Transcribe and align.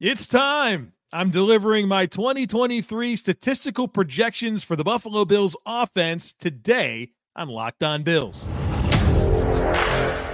It's 0.00 0.28
time. 0.28 0.92
I'm 1.12 1.30
delivering 1.30 1.88
my 1.88 2.06
2023 2.06 3.16
statistical 3.16 3.88
projections 3.88 4.62
for 4.62 4.76
the 4.76 4.84
Buffalo 4.84 5.24
Bills 5.24 5.56
offense 5.66 6.32
today 6.32 7.10
on 7.34 7.48
Locked 7.48 7.82
On 7.82 8.04
Bills. 8.04 8.46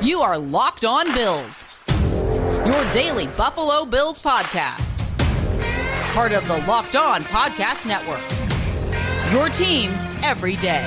You 0.03 0.21
are 0.21 0.37
Locked 0.37 0.85
On 0.85 1.06
Bills, 1.14 1.79
your 2.66 2.92
daily 2.92 3.27
Buffalo 3.29 3.87
Bills 3.87 4.22
podcast. 4.22 4.98
Part 6.12 6.33
of 6.33 6.46
the 6.46 6.59
Locked 6.67 6.96
On 6.96 7.25
Podcast 7.25 7.87
Network. 7.87 8.21
Your 9.33 9.49
team 9.49 9.93
every 10.23 10.57
day. 10.57 10.87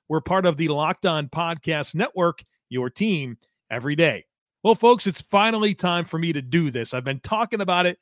We're 0.11 0.19
part 0.19 0.45
of 0.45 0.57
the 0.57 0.67
Locked 0.67 1.05
On 1.05 1.29
Podcast 1.29 1.95
Network, 1.95 2.43
your 2.67 2.89
team 2.89 3.37
every 3.71 3.95
day. 3.95 4.25
Well, 4.61 4.75
folks, 4.75 5.07
it's 5.07 5.21
finally 5.21 5.73
time 5.73 6.03
for 6.03 6.19
me 6.19 6.33
to 6.33 6.41
do 6.41 6.69
this. 6.69 6.93
I've 6.93 7.05
been 7.05 7.21
talking 7.21 7.61
about 7.61 7.85
it 7.85 7.97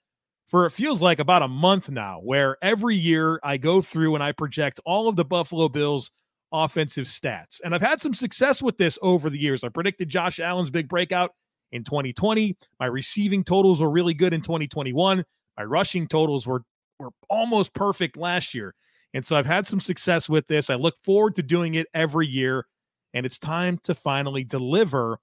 for 0.48 0.66
it 0.66 0.72
feels 0.72 1.04
like 1.04 1.20
about 1.20 1.44
a 1.44 1.48
month 1.48 1.88
now, 1.88 2.20
where 2.24 2.58
every 2.64 2.96
year 2.96 3.40
I 3.44 3.58
go 3.58 3.84
through 3.84 4.16
and 4.16 4.24
I 4.24 4.32
project 4.32 4.80
all 4.88 5.08
of 5.08 5.18
the 5.18 5.24
Buffalo 5.24 5.70
Bills 5.70 6.10
offensive 6.52 7.06
stats. 7.06 7.62
And 7.64 7.76
I've 7.76 7.82
had 7.84 8.02
some 8.02 8.16
success 8.16 8.60
with 8.60 8.80
this 8.80 8.98
over 9.04 9.30
the 9.30 9.40
years. 9.40 9.64
I 9.64 9.70
predicted 9.70 10.10
Josh 10.10 10.40
Allen's 10.40 10.72
big 10.72 10.90
breakout 10.90 11.36
in 11.72 11.84
2020. 11.84 12.58
My 12.80 12.88
receiving 12.88 13.44
totals 13.44 13.82
were 13.82 13.92
really 13.92 14.16
good 14.16 14.34
in 14.34 14.42
2021. 14.42 15.24
My 15.60 15.64
rushing 15.64 16.08
totals 16.08 16.48
were 16.48 16.64
were 16.98 17.12
almost 17.30 17.76
perfect 17.76 18.18
last 18.18 18.56
year. 18.56 18.74
And 19.14 19.26
so 19.26 19.36
I've 19.36 19.46
had 19.46 19.68
some 19.68 19.80
success 19.80 20.30
with 20.30 20.48
this. 20.48 20.70
I 20.70 20.76
look 20.76 20.96
forward 21.04 21.36
to 21.36 21.44
doing 21.44 21.76
it 21.76 21.88
every 21.94 22.28
year. 22.28 22.66
And 23.14 23.26
it's 23.26 23.40
time 23.40 23.80
to 23.84 23.96
finally 23.96 24.44
deliver 24.44 25.20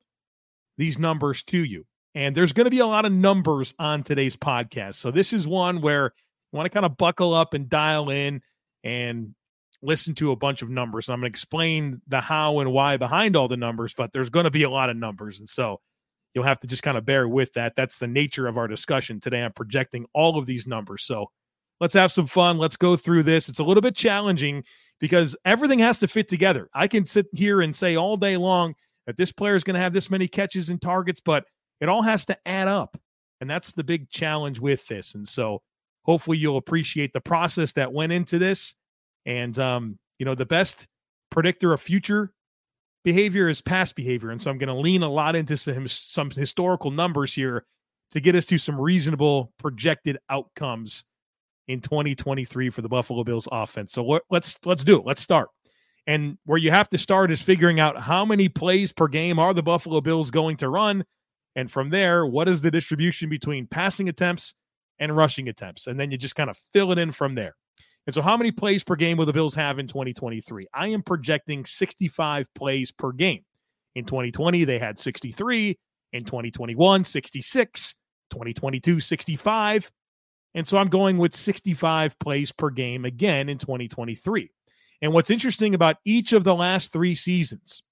these 0.76 0.98
numbers 0.98 1.42
to 1.44 1.62
you. 1.62 1.86
And 2.14 2.34
there's 2.34 2.52
going 2.52 2.64
to 2.64 2.70
be 2.70 2.80
a 2.80 2.86
lot 2.86 3.04
of 3.04 3.12
numbers 3.12 3.74
on 3.78 4.02
today's 4.02 4.36
podcast. 4.36 4.94
So 4.94 5.10
this 5.10 5.32
is 5.32 5.46
one 5.46 5.80
where 5.80 6.12
you 6.52 6.56
want 6.56 6.66
to 6.66 6.70
kind 6.70 6.86
of 6.86 6.96
buckle 6.96 7.34
up 7.34 7.54
and 7.54 7.68
dial 7.68 8.10
in 8.10 8.40
and 8.82 9.34
listen 9.82 10.14
to 10.16 10.32
a 10.32 10.36
bunch 10.36 10.62
of 10.62 10.70
numbers. 10.70 11.08
I'm 11.08 11.20
going 11.20 11.30
to 11.30 11.34
explain 11.34 12.00
the 12.08 12.20
how 12.20 12.58
and 12.60 12.72
why 12.72 12.96
behind 12.96 13.36
all 13.36 13.48
the 13.48 13.56
numbers, 13.56 13.94
but 13.94 14.12
there's 14.12 14.30
going 14.30 14.44
to 14.44 14.50
be 14.50 14.62
a 14.62 14.70
lot 14.70 14.90
of 14.90 14.96
numbers. 14.96 15.38
And 15.38 15.48
so 15.48 15.80
you'll 16.34 16.44
have 16.44 16.60
to 16.60 16.66
just 16.66 16.82
kind 16.82 16.96
of 16.96 17.04
bear 17.04 17.28
with 17.28 17.52
that. 17.52 17.74
That's 17.76 17.98
the 17.98 18.06
nature 18.06 18.46
of 18.46 18.58
our 18.58 18.66
discussion 18.66 19.20
today. 19.20 19.42
I'm 19.42 19.52
projecting 19.52 20.06
all 20.12 20.38
of 20.38 20.46
these 20.46 20.66
numbers. 20.66 21.04
So 21.04 21.30
Let's 21.80 21.94
have 21.94 22.12
some 22.12 22.26
fun. 22.26 22.58
Let's 22.58 22.76
go 22.76 22.96
through 22.96 23.24
this. 23.24 23.48
It's 23.48 23.58
a 23.58 23.64
little 23.64 23.82
bit 23.82 23.94
challenging 23.94 24.64
because 24.98 25.36
everything 25.44 25.78
has 25.80 25.98
to 25.98 26.08
fit 26.08 26.28
together. 26.28 26.68
I 26.74 26.88
can 26.88 27.06
sit 27.06 27.26
here 27.32 27.60
and 27.60 27.76
say 27.76 27.96
all 27.96 28.16
day 28.16 28.36
long 28.36 28.74
that 29.06 29.16
this 29.16 29.32
player 29.32 29.54
is 29.54 29.64
going 29.64 29.74
to 29.74 29.80
have 29.80 29.92
this 29.92 30.10
many 30.10 30.26
catches 30.26 30.68
and 30.68 30.80
targets, 30.80 31.20
but 31.20 31.44
it 31.80 31.88
all 31.88 32.02
has 32.02 32.24
to 32.26 32.38
add 32.46 32.68
up. 32.68 32.98
And 33.40 33.50
that's 33.50 33.72
the 33.72 33.84
big 33.84 34.08
challenge 34.08 34.58
with 34.58 34.86
this. 34.86 35.14
And 35.14 35.28
so 35.28 35.62
hopefully 36.04 36.38
you'll 36.38 36.56
appreciate 36.56 37.12
the 37.12 37.20
process 37.20 37.72
that 37.72 37.92
went 37.92 38.12
into 38.12 38.38
this. 38.38 38.74
And, 39.26 39.58
um, 39.58 39.98
you 40.18 40.24
know, 40.24 40.34
the 40.34 40.46
best 40.46 40.86
predictor 41.30 41.72
of 41.72 41.80
future 41.80 42.32
behavior 43.04 43.48
is 43.48 43.60
past 43.60 43.94
behavior. 43.94 44.30
And 44.30 44.40
so 44.40 44.50
I'm 44.50 44.58
going 44.58 44.68
to 44.68 44.74
lean 44.74 45.02
a 45.02 45.08
lot 45.08 45.36
into 45.36 45.56
some, 45.56 45.86
some 45.88 46.30
historical 46.30 46.90
numbers 46.90 47.34
here 47.34 47.66
to 48.12 48.20
get 48.20 48.34
us 48.34 48.46
to 48.46 48.56
some 48.56 48.80
reasonable 48.80 49.52
projected 49.58 50.16
outcomes 50.30 51.04
in 51.68 51.80
2023 51.80 52.70
for 52.70 52.82
the 52.82 52.88
Buffalo 52.88 53.24
Bills 53.24 53.48
offense. 53.50 53.92
So 53.92 54.20
let's 54.30 54.58
let's 54.64 54.84
do 54.84 54.98
it. 54.98 55.06
Let's 55.06 55.22
start. 55.22 55.48
And 56.06 56.38
where 56.44 56.58
you 56.58 56.70
have 56.70 56.88
to 56.90 56.98
start 56.98 57.32
is 57.32 57.42
figuring 57.42 57.80
out 57.80 58.00
how 58.00 58.24
many 58.24 58.48
plays 58.48 58.92
per 58.92 59.08
game 59.08 59.38
are 59.38 59.52
the 59.52 59.62
Buffalo 59.62 60.00
Bills 60.00 60.30
going 60.30 60.56
to 60.58 60.68
run, 60.68 61.04
and 61.56 61.70
from 61.70 61.90
there, 61.90 62.26
what 62.26 62.48
is 62.48 62.60
the 62.60 62.70
distribution 62.70 63.28
between 63.28 63.66
passing 63.66 64.08
attempts 64.08 64.54
and 64.98 65.16
rushing 65.16 65.48
attempts, 65.48 65.86
and 65.86 65.98
then 65.98 66.10
you 66.10 66.16
just 66.16 66.36
kind 66.36 66.50
of 66.50 66.58
fill 66.72 66.92
it 66.92 66.98
in 66.98 67.12
from 67.12 67.34
there. 67.34 67.54
And 68.06 68.14
so, 68.14 68.22
how 68.22 68.36
many 68.36 68.52
plays 68.52 68.84
per 68.84 68.94
game 68.94 69.16
will 69.16 69.26
the 69.26 69.32
Bills 69.32 69.54
have 69.54 69.78
in 69.78 69.88
2023? 69.88 70.68
I 70.72 70.88
am 70.88 71.02
projecting 71.02 71.64
65 71.64 72.52
plays 72.54 72.92
per 72.92 73.12
game. 73.12 73.44
In 73.96 74.04
2020, 74.04 74.64
they 74.64 74.78
had 74.78 74.98
63. 74.98 75.78
In 76.12 76.24
2021, 76.24 77.04
66. 77.04 77.96
2022, 78.30 79.00
65. 79.00 79.90
And 80.54 80.66
so 80.66 80.78
I'm 80.78 80.88
going 80.88 81.18
with 81.18 81.34
65 81.34 82.18
plays 82.18 82.52
per 82.52 82.70
game 82.70 83.04
again 83.04 83.48
in 83.48 83.58
2023. 83.58 84.50
And 85.02 85.12
what's 85.12 85.30
interesting 85.30 85.74
about 85.74 85.96
each 86.04 86.32
of 86.32 86.44
the 86.44 86.54
last 86.54 86.92
three 86.92 87.14
seasons, 87.14 87.82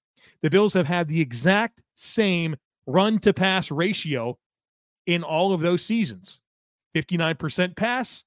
the 0.41 0.49
Bills 0.49 0.73
have 0.73 0.87
had 0.87 1.07
the 1.07 1.21
exact 1.21 1.81
same 1.95 2.55
run 2.87 3.19
to 3.19 3.33
pass 3.33 3.71
ratio 3.71 4.37
in 5.05 5.23
all 5.23 5.53
of 5.53 5.61
those 5.61 5.83
seasons 5.83 6.41
59% 6.95 7.75
pass, 7.75 8.23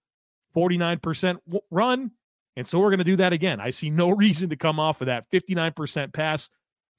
49% 0.55 1.39
run. 1.71 2.11
And 2.57 2.67
so 2.67 2.79
we're 2.79 2.91
going 2.91 2.99
to 2.99 3.05
do 3.05 3.17
that 3.17 3.33
again. 3.33 3.61
I 3.61 3.71
see 3.71 3.91
no 3.91 4.11
reason 4.17 4.51
to 4.51 4.57
come 4.57 4.79
off 4.79 5.01
of 5.01 5.07
that 5.07 5.29
59% 5.31 6.13
pass, 6.13 6.51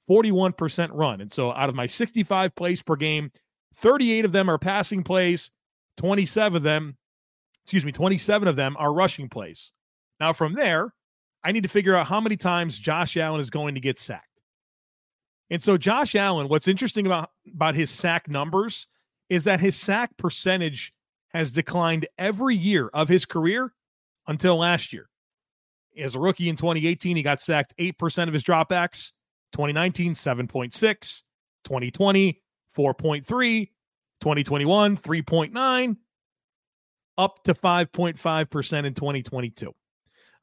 41% 0.08 0.90
run. 0.92 1.20
And 1.20 1.30
so 1.30 1.52
out 1.52 1.68
of 1.68 1.74
my 1.74 1.86
65 1.86 2.54
plays 2.54 2.82
per 2.82 2.96
game, 2.96 3.30
38 3.76 4.24
of 4.24 4.32
them 4.32 4.50
are 4.50 4.58
passing 4.58 5.04
plays, 5.04 5.50
27 5.98 6.56
of 6.56 6.62
them 6.62 6.96
excuse 7.70 7.84
me, 7.84 7.92
27 7.92 8.48
of 8.48 8.56
them 8.56 8.74
are 8.80 8.92
rushing 8.92 9.28
plays. 9.28 9.70
Now, 10.18 10.32
from 10.32 10.54
there, 10.54 10.92
I 11.44 11.52
need 11.52 11.62
to 11.62 11.68
figure 11.68 11.94
out 11.94 12.08
how 12.08 12.20
many 12.20 12.36
times 12.36 12.76
Josh 12.76 13.16
Allen 13.16 13.40
is 13.40 13.48
going 13.48 13.76
to 13.76 13.80
get 13.80 13.96
sacked. 13.96 14.26
And 15.50 15.62
so, 15.62 15.78
Josh 15.78 16.16
Allen, 16.16 16.48
what's 16.48 16.66
interesting 16.66 17.06
about, 17.06 17.30
about 17.46 17.76
his 17.76 17.88
sack 17.92 18.28
numbers 18.28 18.88
is 19.28 19.44
that 19.44 19.60
his 19.60 19.76
sack 19.76 20.16
percentage 20.16 20.92
has 21.28 21.52
declined 21.52 22.08
every 22.18 22.56
year 22.56 22.88
of 22.92 23.08
his 23.08 23.24
career 23.24 23.72
until 24.26 24.56
last 24.56 24.92
year. 24.92 25.08
As 25.96 26.16
a 26.16 26.20
rookie 26.20 26.48
in 26.48 26.56
2018, 26.56 27.16
he 27.16 27.22
got 27.22 27.40
sacked 27.40 27.72
8% 27.78 28.26
of 28.26 28.32
his 28.32 28.42
dropbacks. 28.42 29.12
2019, 29.52 30.14
7.6. 30.14 30.72
2020, 31.62 32.42
4.3. 32.76 33.68
2021, 34.20 34.96
3.9 34.96 35.96
up 37.20 37.44
to 37.44 37.54
5.5% 37.54 38.84
in 38.86 38.94
2022. 38.94 39.72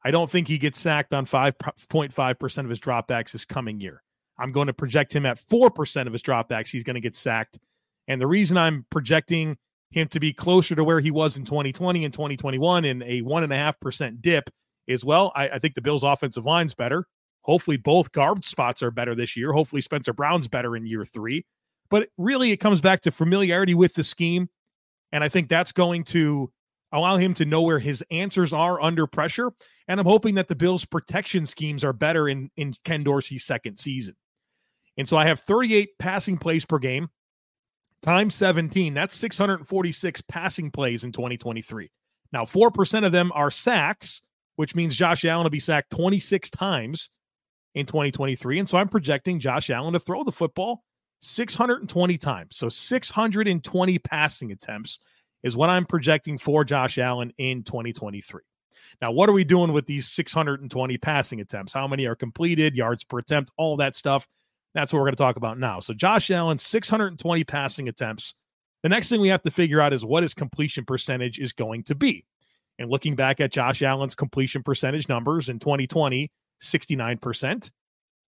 I 0.04 0.10
don't 0.12 0.30
think 0.30 0.46
he 0.46 0.58
gets 0.58 0.78
sacked 0.78 1.12
on 1.12 1.26
5.5% 1.26 2.58
of 2.58 2.70
his 2.70 2.78
dropbacks 2.78 3.32
this 3.32 3.44
coming 3.44 3.80
year. 3.80 4.02
I'm 4.38 4.52
going 4.52 4.68
to 4.68 4.72
project 4.72 5.12
him 5.12 5.26
at 5.26 5.40
4% 5.48 6.06
of 6.06 6.12
his 6.12 6.22
dropbacks. 6.22 6.68
He's 6.68 6.84
going 6.84 6.94
to 6.94 7.00
get 7.00 7.16
sacked. 7.16 7.58
And 8.06 8.20
the 8.20 8.28
reason 8.28 8.56
I'm 8.56 8.86
projecting 8.90 9.56
him 9.90 10.06
to 10.08 10.20
be 10.20 10.32
closer 10.32 10.76
to 10.76 10.84
where 10.84 11.00
he 11.00 11.10
was 11.10 11.36
in 11.36 11.44
2020 11.44 12.04
and 12.04 12.14
2021 12.14 12.84
in 12.84 13.02
a 13.02 13.22
1.5% 13.22 14.22
dip 14.22 14.48
is 14.86 15.04
well, 15.04 15.32
I, 15.34 15.48
I 15.48 15.58
think 15.58 15.74
the 15.74 15.82
Bills' 15.82 16.04
offensive 16.04 16.46
line's 16.46 16.74
better. 16.74 17.06
Hopefully, 17.42 17.76
both 17.76 18.12
guard 18.12 18.44
spots 18.44 18.82
are 18.82 18.90
better 18.90 19.16
this 19.16 19.36
year. 19.36 19.52
Hopefully, 19.52 19.82
Spencer 19.82 20.12
Brown's 20.12 20.46
better 20.46 20.76
in 20.76 20.86
year 20.86 21.04
three. 21.04 21.44
But 21.90 22.08
really, 22.16 22.52
it 22.52 22.58
comes 22.58 22.80
back 22.80 23.00
to 23.02 23.10
familiarity 23.10 23.74
with 23.74 23.94
the 23.94 24.04
scheme. 24.04 24.48
And 25.10 25.24
I 25.24 25.28
think 25.28 25.48
that's 25.48 25.72
going 25.72 26.04
to 26.04 26.52
allow 26.92 27.16
him 27.16 27.34
to 27.34 27.44
know 27.44 27.62
where 27.62 27.78
his 27.78 28.02
answers 28.10 28.52
are 28.52 28.80
under 28.80 29.06
pressure. 29.06 29.50
And 29.86 29.98
I'm 29.98 30.06
hoping 30.06 30.34
that 30.34 30.48
the 30.48 30.54
Bills' 30.54 30.84
protection 30.84 31.46
schemes 31.46 31.84
are 31.84 31.92
better 31.92 32.28
in, 32.28 32.50
in 32.56 32.74
Ken 32.84 33.02
Dorsey's 33.02 33.44
second 33.44 33.78
season. 33.78 34.14
And 34.96 35.08
so 35.08 35.16
I 35.16 35.26
have 35.26 35.40
38 35.40 35.90
passing 35.98 36.38
plays 36.38 36.64
per 36.64 36.78
game 36.78 37.08
times 38.02 38.34
17. 38.34 38.94
That's 38.94 39.16
646 39.16 40.22
passing 40.22 40.70
plays 40.70 41.04
in 41.04 41.12
2023. 41.12 41.90
Now, 42.32 42.44
4% 42.44 43.06
of 43.06 43.12
them 43.12 43.32
are 43.34 43.50
sacks, 43.50 44.22
which 44.56 44.74
means 44.74 44.94
Josh 44.94 45.24
Allen 45.24 45.44
will 45.44 45.50
be 45.50 45.60
sacked 45.60 45.90
26 45.90 46.50
times 46.50 47.10
in 47.74 47.86
2023. 47.86 48.58
And 48.58 48.68
so 48.68 48.76
I'm 48.76 48.88
projecting 48.88 49.40
Josh 49.40 49.70
Allen 49.70 49.94
to 49.94 50.00
throw 50.00 50.24
the 50.24 50.32
football 50.32 50.82
620 51.20 52.18
times. 52.18 52.56
So 52.56 52.68
620 52.68 53.98
passing 54.00 54.52
attempts 54.52 54.98
is 55.42 55.56
what 55.56 55.70
I'm 55.70 55.86
projecting 55.86 56.38
for 56.38 56.64
Josh 56.64 56.98
Allen 56.98 57.32
in 57.38 57.62
2023. 57.62 58.40
Now, 59.00 59.12
what 59.12 59.28
are 59.28 59.32
we 59.32 59.44
doing 59.44 59.72
with 59.72 59.86
these 59.86 60.08
620 60.08 60.98
passing 60.98 61.40
attempts? 61.40 61.72
How 61.72 61.86
many 61.86 62.06
are 62.06 62.16
completed, 62.16 62.74
yards 62.74 63.04
per 63.04 63.18
attempt, 63.18 63.52
all 63.56 63.76
that 63.76 63.94
stuff? 63.94 64.26
That's 64.74 64.92
what 64.92 64.98
we're 64.98 65.06
going 65.06 65.16
to 65.16 65.22
talk 65.22 65.36
about 65.36 65.58
now. 65.58 65.80
So 65.80 65.94
Josh 65.94 66.30
Allen, 66.30 66.58
620 66.58 67.44
passing 67.44 67.88
attempts. 67.88 68.34
The 68.82 68.88
next 68.88 69.08
thing 69.08 69.20
we 69.20 69.28
have 69.28 69.42
to 69.42 69.50
figure 69.50 69.80
out 69.80 69.92
is 69.92 70.04
what 70.04 70.22
his 70.22 70.34
completion 70.34 70.84
percentage 70.84 71.38
is 71.38 71.52
going 71.52 71.84
to 71.84 71.94
be. 71.94 72.24
And 72.78 72.90
looking 72.90 73.16
back 73.16 73.40
at 73.40 73.52
Josh 73.52 73.82
Allen's 73.82 74.14
completion 74.14 74.62
percentage 74.62 75.08
numbers 75.08 75.48
in 75.48 75.58
2020, 75.58 76.30
69%. 76.62 77.70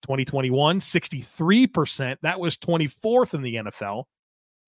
2021, 0.03 0.81
63%. 0.81 2.17
That 2.23 2.41
was 2.41 2.57
24th 2.57 3.35
in 3.35 3.43
the 3.43 3.57
NFL. 3.57 4.05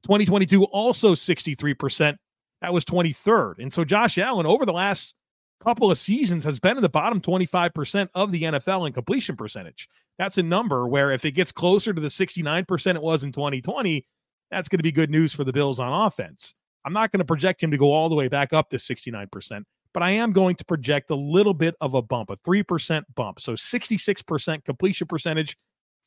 2022, 0.05 0.65
also 0.65 1.15
63%. 1.15 2.17
That 2.63 2.73
was 2.73 2.85
23rd. 2.85 3.59
And 3.59 3.73
so 3.73 3.85
Josh 3.85 4.17
Allen, 4.19 4.47
over 4.47 4.65
the 4.65 4.73
last 4.73 5.15
couple 5.63 5.91
of 5.91 5.99
seasons, 5.99 6.45
has 6.45 6.61
been 6.61 6.77
in 6.77 6.83
the 6.83 6.89
bottom 6.89 7.21
25% 7.21 8.09
of 8.15 8.33
the 8.33 8.43
NFL 8.45 8.87
in 8.87 8.93
completion 8.93 9.37
percentage. 9.37 9.89
That's 10.19 10.39
a 10.39 10.43
number 10.43 10.87
where 10.87 11.11
if 11.11 11.25
it 11.25 11.33
gets 11.33 11.51
closer 11.51 11.93
to 11.93 12.01
the 12.01 12.09
69% 12.09 12.95
it 12.95 13.03
was 13.03 13.25
in 13.25 13.33
2020, 13.33 14.07
that's 14.51 14.69
going 14.69 14.79
to 14.79 14.83
be 14.83 14.93
good 14.93 15.11
news 15.11 15.35
for 15.35 15.45
the 15.45 15.53
Bills 15.53 15.81
on 15.81 16.07
offense. 16.07 16.55
I'm 16.85 16.93
not 16.93 17.11
going 17.11 17.19
to 17.19 17.25
project 17.25 17.63
him 17.63 17.71
to 17.73 17.79
go 17.79 17.93
all 17.93 18.09
the 18.09 18.15
way 18.15 18.29
back 18.29 18.53
up 18.53 18.69
to 18.71 18.77
69%, 18.77 19.63
but 19.93 20.03
I 20.03 20.11
am 20.11 20.33
going 20.33 20.57
to 20.57 20.65
project 20.65 21.11
a 21.11 21.17
little 21.17 21.55
bit 21.55 21.75
of 21.81 21.95
a 21.95 22.03
bump, 22.03 22.31
a 22.31 22.37
3% 22.37 23.03
bump. 23.15 23.41
So 23.41 23.53
66% 23.53 24.65
completion 24.65 25.07
percentage 25.07 25.57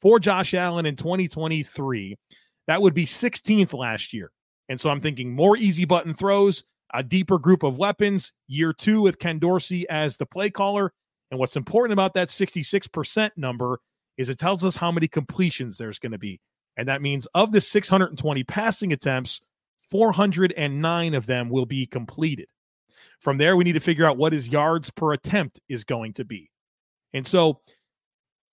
for 0.01 0.19
Josh 0.19 0.53
Allen 0.53 0.85
in 0.85 0.95
2023. 0.95 2.17
That 2.67 2.81
would 2.81 2.93
be 2.93 3.05
16th 3.05 3.73
last 3.73 4.13
year. 4.13 4.31
And 4.69 4.79
so 4.79 4.89
I'm 4.89 5.01
thinking 5.01 5.33
more 5.33 5.57
easy 5.57 5.85
button 5.85 6.13
throws, 6.13 6.63
a 6.93 7.03
deeper 7.03 7.37
group 7.37 7.63
of 7.63 7.77
weapons, 7.77 8.31
year 8.47 8.73
two 8.73 9.01
with 9.01 9.19
Ken 9.19 9.39
Dorsey 9.39 9.87
as 9.89 10.17
the 10.17 10.25
play 10.25 10.49
caller. 10.49 10.91
And 11.31 11.39
what's 11.39 11.55
important 11.55 11.93
about 11.93 12.13
that 12.13 12.29
66% 12.29 13.31
number 13.37 13.79
is 14.17 14.29
it 14.29 14.39
tells 14.39 14.63
us 14.63 14.75
how 14.75 14.91
many 14.91 15.07
completions 15.07 15.77
there's 15.77 15.99
going 15.99 16.11
to 16.11 16.17
be. 16.17 16.39
And 16.77 16.87
that 16.87 17.01
means 17.01 17.27
of 17.33 17.51
the 17.51 17.61
620 17.61 18.43
passing 18.43 18.91
attempts, 18.93 19.41
409 19.91 21.13
of 21.13 21.25
them 21.25 21.49
will 21.49 21.65
be 21.65 21.85
completed. 21.85 22.47
From 23.19 23.37
there, 23.37 23.55
we 23.55 23.63
need 23.63 23.73
to 23.73 23.79
figure 23.79 24.05
out 24.05 24.17
what 24.17 24.33
his 24.33 24.47
yards 24.47 24.89
per 24.91 25.13
attempt 25.13 25.59
is 25.69 25.83
going 25.83 26.13
to 26.13 26.25
be. 26.25 26.51
And 27.13 27.25
so, 27.25 27.61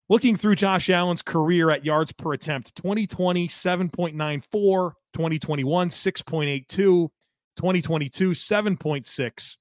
looking 0.09 0.37
through 0.37 0.57
Josh 0.57 0.89
Allen's 0.89 1.23
career 1.23 1.71
at 1.71 1.85
yards 1.85 2.13
per 2.13 2.33
attempt 2.33 2.75
2020, 2.77 3.49
7.94, 3.49 4.93
2021, 5.13 5.89
6.82, 5.89 6.67
2022, 6.67 8.31
7.6. 8.31 9.57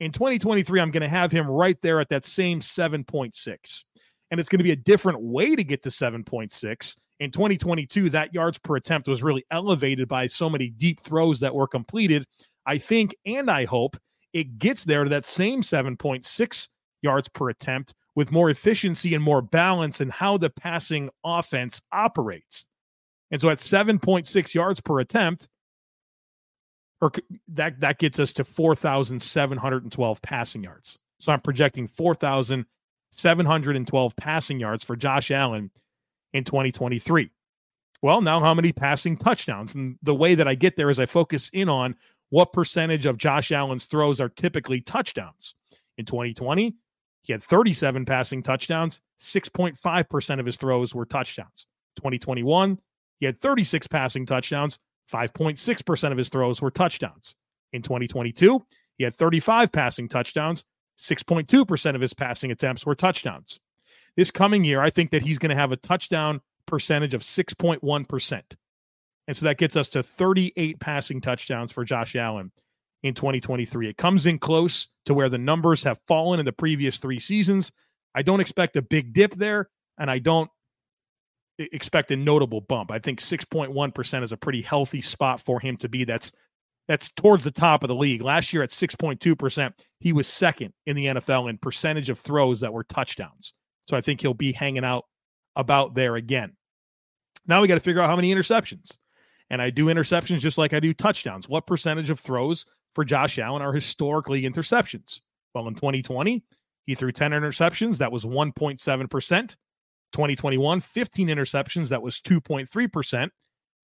In 0.00 0.12
2023, 0.12 0.80
I'm 0.80 0.90
going 0.90 1.02
to 1.02 1.08
have 1.08 1.30
him 1.30 1.48
right 1.48 1.80
there 1.82 2.00
at 2.00 2.08
that 2.08 2.24
same 2.24 2.60
7.6. 2.60 3.84
And 4.30 4.40
it's 4.40 4.48
going 4.48 4.58
to 4.58 4.64
be 4.64 4.72
a 4.72 4.76
different 4.76 5.20
way 5.20 5.54
to 5.54 5.62
get 5.62 5.82
to 5.84 5.88
7.6 5.88 6.96
in 7.20 7.30
2022, 7.30 8.10
that 8.10 8.34
yards 8.34 8.58
per 8.58 8.76
attempt 8.76 9.08
was 9.08 9.22
really 9.22 9.44
elevated 9.50 10.08
by 10.08 10.26
so 10.26 10.50
many 10.50 10.68
deep 10.68 11.00
throws 11.00 11.40
that 11.40 11.54
were 11.54 11.68
completed. 11.68 12.26
I 12.66 12.78
think 12.78 13.14
and 13.24 13.50
I 13.50 13.64
hope 13.64 13.96
it 14.32 14.58
gets 14.58 14.84
there 14.84 15.04
to 15.04 15.10
that 15.10 15.24
same 15.24 15.62
7.6 15.62 16.68
yards 17.02 17.28
per 17.28 17.50
attempt 17.50 17.94
with 18.16 18.32
more 18.32 18.50
efficiency 18.50 19.14
and 19.14 19.22
more 19.22 19.42
balance 19.42 20.00
in 20.00 20.08
how 20.08 20.38
the 20.38 20.50
passing 20.50 21.10
offense 21.24 21.80
operates. 21.92 22.66
And 23.34 23.42
so 23.42 23.50
at 23.50 23.58
7.6 23.58 24.54
yards 24.54 24.80
per 24.80 25.00
attempt, 25.00 25.48
or 27.00 27.10
that 27.48 27.80
that 27.80 27.98
gets 27.98 28.20
us 28.20 28.32
to 28.34 28.44
4,712 28.44 30.22
passing 30.22 30.62
yards. 30.62 30.96
So 31.18 31.32
I'm 31.32 31.40
projecting 31.40 31.88
4,712 31.88 34.16
passing 34.16 34.60
yards 34.60 34.84
for 34.84 34.94
Josh 34.94 35.32
Allen 35.32 35.72
in 36.32 36.44
2023. 36.44 37.32
Well, 38.02 38.20
now 38.20 38.38
how 38.38 38.54
many 38.54 38.72
passing 38.72 39.16
touchdowns? 39.16 39.74
And 39.74 39.98
the 40.00 40.14
way 40.14 40.36
that 40.36 40.46
I 40.46 40.54
get 40.54 40.76
there 40.76 40.88
is 40.88 41.00
I 41.00 41.06
focus 41.06 41.50
in 41.52 41.68
on 41.68 41.96
what 42.30 42.52
percentage 42.52 43.04
of 43.04 43.18
Josh 43.18 43.50
Allen's 43.50 43.86
throws 43.86 44.20
are 44.20 44.28
typically 44.28 44.80
touchdowns. 44.80 45.56
In 45.98 46.04
2020, 46.04 46.76
he 47.22 47.32
had 47.32 47.42
37 47.42 48.04
passing 48.04 48.44
touchdowns, 48.44 49.00
6.5% 49.18 50.38
of 50.38 50.46
his 50.46 50.56
throws 50.56 50.94
were 50.94 51.04
touchdowns. 51.04 51.66
2021, 51.96 52.78
he 53.24 53.26
had 53.26 53.38
36 53.38 53.86
passing 53.86 54.26
touchdowns, 54.26 54.78
5.6% 55.10 56.12
of 56.12 56.18
his 56.18 56.28
throws 56.28 56.60
were 56.60 56.70
touchdowns. 56.70 57.34
In 57.72 57.80
2022, 57.80 58.62
he 58.98 59.04
had 59.04 59.14
35 59.14 59.72
passing 59.72 60.10
touchdowns, 60.10 60.66
6.2% 60.98 61.94
of 61.94 62.02
his 62.02 62.12
passing 62.12 62.50
attempts 62.50 62.84
were 62.84 62.94
touchdowns. 62.94 63.58
This 64.14 64.30
coming 64.30 64.62
year, 64.62 64.82
I 64.82 64.90
think 64.90 65.10
that 65.12 65.22
he's 65.22 65.38
going 65.38 65.48
to 65.48 65.56
have 65.56 65.72
a 65.72 65.76
touchdown 65.76 66.42
percentage 66.66 67.14
of 67.14 67.22
6.1%. 67.22 68.42
And 69.26 69.34
so 69.34 69.46
that 69.46 69.56
gets 69.56 69.74
us 69.74 69.88
to 69.88 70.02
38 70.02 70.78
passing 70.78 71.22
touchdowns 71.22 71.72
for 71.72 71.82
Josh 71.82 72.14
Allen 72.16 72.52
in 73.02 73.14
2023. 73.14 73.88
It 73.88 73.96
comes 73.96 74.26
in 74.26 74.38
close 74.38 74.88
to 75.06 75.14
where 75.14 75.30
the 75.30 75.38
numbers 75.38 75.82
have 75.84 75.98
fallen 76.06 76.40
in 76.40 76.44
the 76.44 76.52
previous 76.52 76.98
three 76.98 77.20
seasons. 77.20 77.72
I 78.14 78.20
don't 78.20 78.40
expect 78.40 78.76
a 78.76 78.82
big 78.82 79.14
dip 79.14 79.34
there, 79.34 79.70
and 79.96 80.10
I 80.10 80.18
don't 80.18 80.50
expect 81.58 82.10
a 82.10 82.16
notable 82.16 82.60
bump. 82.60 82.90
I 82.90 82.98
think 82.98 83.20
6.1% 83.20 84.22
is 84.22 84.32
a 84.32 84.36
pretty 84.36 84.62
healthy 84.62 85.00
spot 85.00 85.40
for 85.40 85.60
him 85.60 85.76
to 85.78 85.88
be. 85.88 86.04
That's 86.04 86.32
that's 86.86 87.10
towards 87.12 87.44
the 87.44 87.50
top 87.50 87.82
of 87.82 87.88
the 87.88 87.94
league. 87.94 88.22
Last 88.22 88.52
year 88.52 88.62
at 88.62 88.70
6.2%, 88.70 89.72
he 90.00 90.12
was 90.12 90.28
second 90.28 90.72
in 90.86 90.96
the 90.96 91.06
NFL 91.06 91.48
in 91.48 91.56
percentage 91.56 92.10
of 92.10 92.18
throws 92.18 92.60
that 92.60 92.72
were 92.72 92.84
touchdowns. 92.84 93.54
So 93.88 93.96
I 93.96 94.00
think 94.00 94.20
he'll 94.20 94.34
be 94.34 94.52
hanging 94.52 94.84
out 94.84 95.04
about 95.56 95.94
there 95.94 96.16
again. 96.16 96.52
Now 97.46 97.62
we 97.62 97.68
got 97.68 97.74
to 97.74 97.80
figure 97.80 98.02
out 98.02 98.10
how 98.10 98.16
many 98.16 98.34
interceptions. 98.34 98.96
And 99.50 99.60
I 99.60 99.70
do 99.70 99.86
interceptions 99.86 100.40
just 100.40 100.58
like 100.58 100.72
I 100.72 100.80
do 100.80 100.94
touchdowns. 100.94 101.48
What 101.48 101.66
percentage 101.66 102.10
of 102.10 102.20
throws 102.20 102.66
for 102.94 103.04
Josh 103.04 103.38
Allen 103.38 103.62
are 103.62 103.72
historically 103.72 104.42
interceptions? 104.42 105.20
Well, 105.54 105.68
in 105.68 105.74
2020, 105.74 106.42
he 106.86 106.94
threw 106.94 107.12
10 107.12 107.32
interceptions. 107.32 107.98
That 107.98 108.12
was 108.12 108.24
1.7%. 108.24 109.56
2021, 110.14 110.80
15 110.80 111.28
interceptions. 111.28 111.90
That 111.90 112.02
was 112.02 112.20
2.3%. 112.20 113.28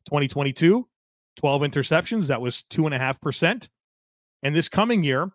2022, 0.07 0.89
12 1.37 1.63
interceptions. 1.63 2.29
That 2.29 2.41
was 2.41 2.65
2.5%. 2.71 3.69
And 4.43 4.57
this 4.57 4.69
coming 4.69 5.05
year, 5.05 5.31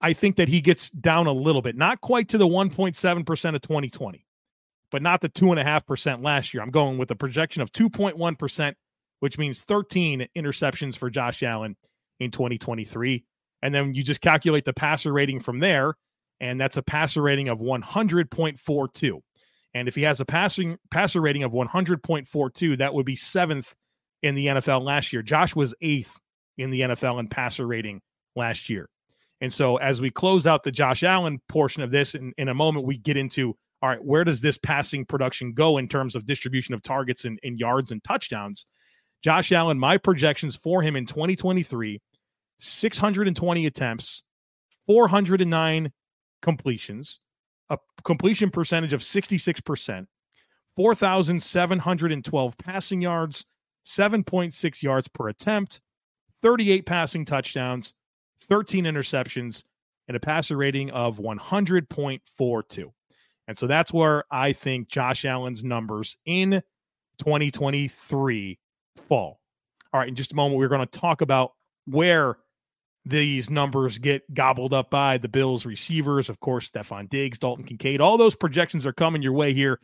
I 0.00 0.12
think 0.12 0.36
that 0.36 0.48
he 0.48 0.60
gets 0.60 0.90
down 0.90 1.26
a 1.26 1.32
little 1.32 1.62
bit, 1.62 1.76
not 1.76 2.00
quite 2.02 2.28
to 2.28 2.38
the 2.38 2.46
1.7% 2.46 3.54
of 3.54 3.60
2020, 3.62 4.26
but 4.90 5.02
not 5.02 5.22
the 5.22 5.28
2.5% 5.30 6.22
last 6.22 6.52
year. 6.52 6.62
I'm 6.62 6.70
going 6.70 6.98
with 6.98 7.10
a 7.10 7.16
projection 7.16 7.62
of 7.62 7.72
2.1%, 7.72 8.74
which 9.20 9.38
means 9.38 9.62
13 9.62 10.28
interceptions 10.36 10.96
for 10.96 11.08
Josh 11.08 11.42
Allen 11.42 11.76
in 12.20 12.30
2023. 12.30 13.24
And 13.62 13.74
then 13.74 13.94
you 13.94 14.02
just 14.02 14.20
calculate 14.20 14.66
the 14.66 14.74
passer 14.74 15.12
rating 15.12 15.40
from 15.40 15.60
there, 15.60 15.94
and 16.40 16.60
that's 16.60 16.76
a 16.76 16.82
passer 16.82 17.22
rating 17.22 17.48
of 17.48 17.58
100.42. 17.58 19.20
And 19.76 19.88
if 19.88 19.94
he 19.94 20.04
has 20.04 20.20
a 20.20 20.24
passing 20.24 20.78
passer 20.90 21.20
rating 21.20 21.42
of 21.42 21.52
100.42, 21.52 22.78
that 22.78 22.94
would 22.94 23.04
be 23.04 23.14
seventh 23.14 23.74
in 24.22 24.34
the 24.34 24.46
NFL 24.46 24.82
last 24.82 25.12
year. 25.12 25.20
Josh 25.20 25.54
was 25.54 25.74
eighth 25.82 26.18
in 26.56 26.70
the 26.70 26.80
NFL 26.80 27.20
in 27.20 27.28
passer 27.28 27.66
rating 27.66 28.00
last 28.34 28.70
year. 28.70 28.88
And 29.42 29.52
so 29.52 29.76
as 29.76 30.00
we 30.00 30.10
close 30.10 30.46
out 30.46 30.62
the 30.62 30.70
Josh 30.72 31.02
Allen 31.02 31.40
portion 31.46 31.82
of 31.82 31.90
this, 31.90 32.14
in, 32.14 32.32
in 32.38 32.48
a 32.48 32.54
moment, 32.54 32.86
we 32.86 32.96
get 32.96 33.18
into 33.18 33.54
all 33.82 33.90
right, 33.90 34.02
where 34.02 34.24
does 34.24 34.40
this 34.40 34.56
passing 34.56 35.04
production 35.04 35.52
go 35.52 35.76
in 35.76 35.88
terms 35.88 36.16
of 36.16 36.24
distribution 36.24 36.72
of 36.72 36.82
targets 36.82 37.26
and, 37.26 37.38
and 37.42 37.58
yards 37.58 37.90
and 37.90 38.02
touchdowns? 38.02 38.64
Josh 39.22 39.52
Allen, 39.52 39.78
my 39.78 39.98
projections 39.98 40.56
for 40.56 40.80
him 40.80 40.96
in 40.96 41.04
2023 41.04 42.00
620 42.60 43.66
attempts, 43.66 44.22
409 44.86 45.92
completions, 46.40 47.20
a 47.70 47.78
completion 48.04 48.50
percentage 48.50 48.92
of 48.92 49.00
66%, 49.00 50.06
4,712 50.76 52.58
passing 52.58 53.00
yards, 53.00 53.44
7.6 53.86 54.82
yards 54.82 55.08
per 55.08 55.28
attempt, 55.28 55.80
38 56.42 56.86
passing 56.86 57.24
touchdowns, 57.24 57.94
13 58.48 58.84
interceptions, 58.84 59.62
and 60.08 60.16
a 60.16 60.20
passer 60.20 60.56
rating 60.56 60.90
of 60.90 61.18
100.42. 61.18 62.92
And 63.48 63.58
so 63.58 63.66
that's 63.66 63.92
where 63.92 64.24
I 64.30 64.52
think 64.52 64.88
Josh 64.88 65.24
Allen's 65.24 65.62
numbers 65.62 66.16
in 66.26 66.62
2023 67.18 68.58
fall. 69.08 69.40
All 69.92 70.00
right, 70.00 70.08
in 70.08 70.14
just 70.14 70.32
a 70.32 70.34
moment, 70.34 70.58
we're 70.58 70.68
going 70.68 70.86
to 70.86 70.98
talk 70.98 71.20
about 71.20 71.52
where 71.86 72.38
these 73.06 73.48
numbers 73.48 73.98
get 73.98 74.34
gobbled 74.34 74.74
up 74.74 74.90
by 74.90 75.16
the 75.16 75.28
Bills 75.28 75.64
receivers. 75.64 76.28
Of 76.28 76.40
course, 76.40 76.68
Stefon 76.68 77.08
Diggs, 77.08 77.38
Dalton 77.38 77.64
Kincaid, 77.64 78.00
all 78.00 78.18
those 78.18 78.34
projections 78.34 78.84
are 78.84 78.92
coming 78.92 79.22
your 79.22 79.32
way 79.32 79.54
here 79.54 79.80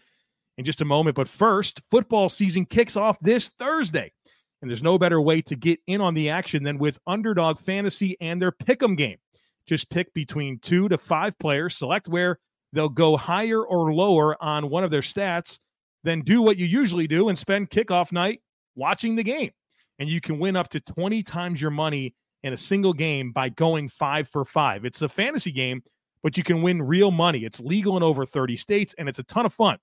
in 0.59 0.65
just 0.65 0.81
a 0.81 0.85
moment. 0.85 1.15
But 1.15 1.29
first, 1.29 1.81
football 1.89 2.29
season 2.29 2.67
kicks 2.67 2.97
off 2.97 3.17
this 3.21 3.49
Thursday. 3.61 4.13
And 4.61 4.71
there's 4.71 4.83
no 4.83 4.99
better 4.99 5.21
way 5.21 5.41
to 5.43 5.57
get 5.57 5.79
in 5.87 6.01
on 6.01 6.15
the 6.15 6.31
action 6.31 6.65
than 6.65 6.79
with 6.79 6.99
Underdog 7.07 7.61
Fantasy 7.61 8.17
and 8.21 8.43
their 8.43 8.53
pick'em 8.53 8.97
game. 8.97 9.19
Just 9.67 9.89
pick 9.89 10.13
between 10.15 10.59
two 10.59 10.89
to 10.89 10.99
five 10.99 11.39
players, 11.39 11.77
select 11.77 12.09
where 12.09 12.41
they'll 12.73 12.89
go 12.89 13.17
higher 13.17 13.63
or 13.65 13.95
lower 13.95 14.37
on 14.43 14.69
one 14.69 14.83
of 14.83 14.91
their 14.91 15.01
stats, 15.01 15.61
then 16.03 16.23
do 16.23 16.43
what 16.43 16.57
you 16.57 16.67
usually 16.67 17.07
do 17.07 17.29
and 17.29 17.39
spend 17.39 17.71
kickoff 17.71 18.11
night 18.11 18.41
watching 18.75 19.15
the 19.15 19.23
game. 19.23 19.51
And 20.01 20.09
you 20.09 20.21
can 20.21 20.41
win 20.41 20.57
up 20.57 20.69
to 20.71 20.81
20 20.81 21.23
times 21.23 21.63
your 21.63 21.71
money 21.71 22.15
in 22.43 22.53
a 22.53 22.57
single 22.57 22.93
game 22.93 23.33
by 23.33 23.49
going 23.49 23.89
five 23.89 24.29
for 24.29 24.45
five. 24.45 24.85
It's 24.85 25.03
a 25.03 25.09
fantasy 25.09 25.53
game, 25.53 25.83
but 26.23 26.37
you 26.37 26.45
can 26.45 26.63
win 26.63 26.83
real 26.83 27.11
money. 27.11 27.45
It's 27.45 27.61
legal 27.61 27.97
in 27.97 28.03
over 28.03 28.27
30 28.27 28.57
states 28.57 28.95
and 28.99 29.09
it's 29.09 29.19
a 29.19 29.25
ton 29.25 29.47
of 29.47 29.55
fun. 29.55 29.79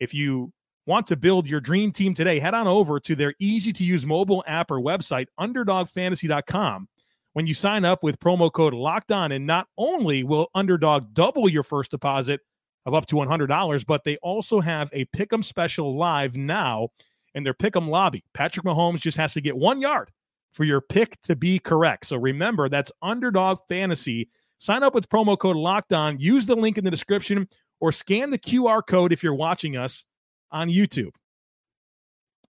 If 0.00 0.12
you 0.12 0.52
want 0.86 1.06
to 1.08 1.16
build 1.16 1.46
your 1.46 1.60
dream 1.60 1.92
team 1.92 2.14
today, 2.14 2.40
head 2.40 2.54
on 2.54 2.66
over 2.66 2.98
to 3.00 3.14
their 3.14 3.34
easy 3.38 3.72
to 3.72 3.84
use 3.84 4.04
mobile 4.04 4.42
app 4.46 4.70
or 4.70 4.80
website, 4.80 5.26
underdogfantasy.com. 5.38 6.88
When 7.34 7.46
you 7.46 7.54
sign 7.54 7.84
up 7.84 8.02
with 8.02 8.18
promo 8.18 8.52
code 8.52 8.74
locked 8.74 9.10
on, 9.10 9.32
and 9.32 9.46
not 9.46 9.66
only 9.78 10.22
will 10.22 10.48
Underdog 10.54 11.14
double 11.14 11.48
your 11.48 11.62
first 11.62 11.90
deposit 11.90 12.40
of 12.84 12.92
up 12.92 13.06
to 13.06 13.14
$100, 13.14 13.86
but 13.86 14.04
they 14.04 14.16
also 14.18 14.60
have 14.60 14.90
a 14.92 15.06
pick'em 15.16 15.42
special 15.42 15.96
live 15.96 16.36
now 16.36 16.88
in 17.34 17.42
their 17.42 17.54
pick'em 17.54 17.88
lobby. 17.88 18.22
Patrick 18.34 18.66
Mahomes 18.66 19.00
just 19.00 19.16
has 19.16 19.32
to 19.32 19.40
get 19.40 19.56
one 19.56 19.80
yard 19.80 20.10
for 20.52 20.64
your 20.64 20.80
pick 20.80 21.20
to 21.22 21.36
be 21.36 21.58
correct. 21.58 22.06
So 22.06 22.16
remember, 22.16 22.68
that's 22.68 22.92
Underdog 23.02 23.58
Fantasy. 23.68 24.28
Sign 24.58 24.82
up 24.82 24.94
with 24.94 25.08
promo 25.08 25.38
code 25.38 25.56
Locked 25.56 25.92
On. 25.92 26.18
Use 26.18 26.46
the 26.46 26.54
link 26.54 26.78
in 26.78 26.84
the 26.84 26.90
description 26.90 27.48
or 27.80 27.90
scan 27.90 28.30
the 28.30 28.38
QR 28.38 28.82
code 28.86 29.12
if 29.12 29.22
you're 29.22 29.34
watching 29.34 29.76
us 29.76 30.04
on 30.50 30.68
YouTube. 30.68 31.10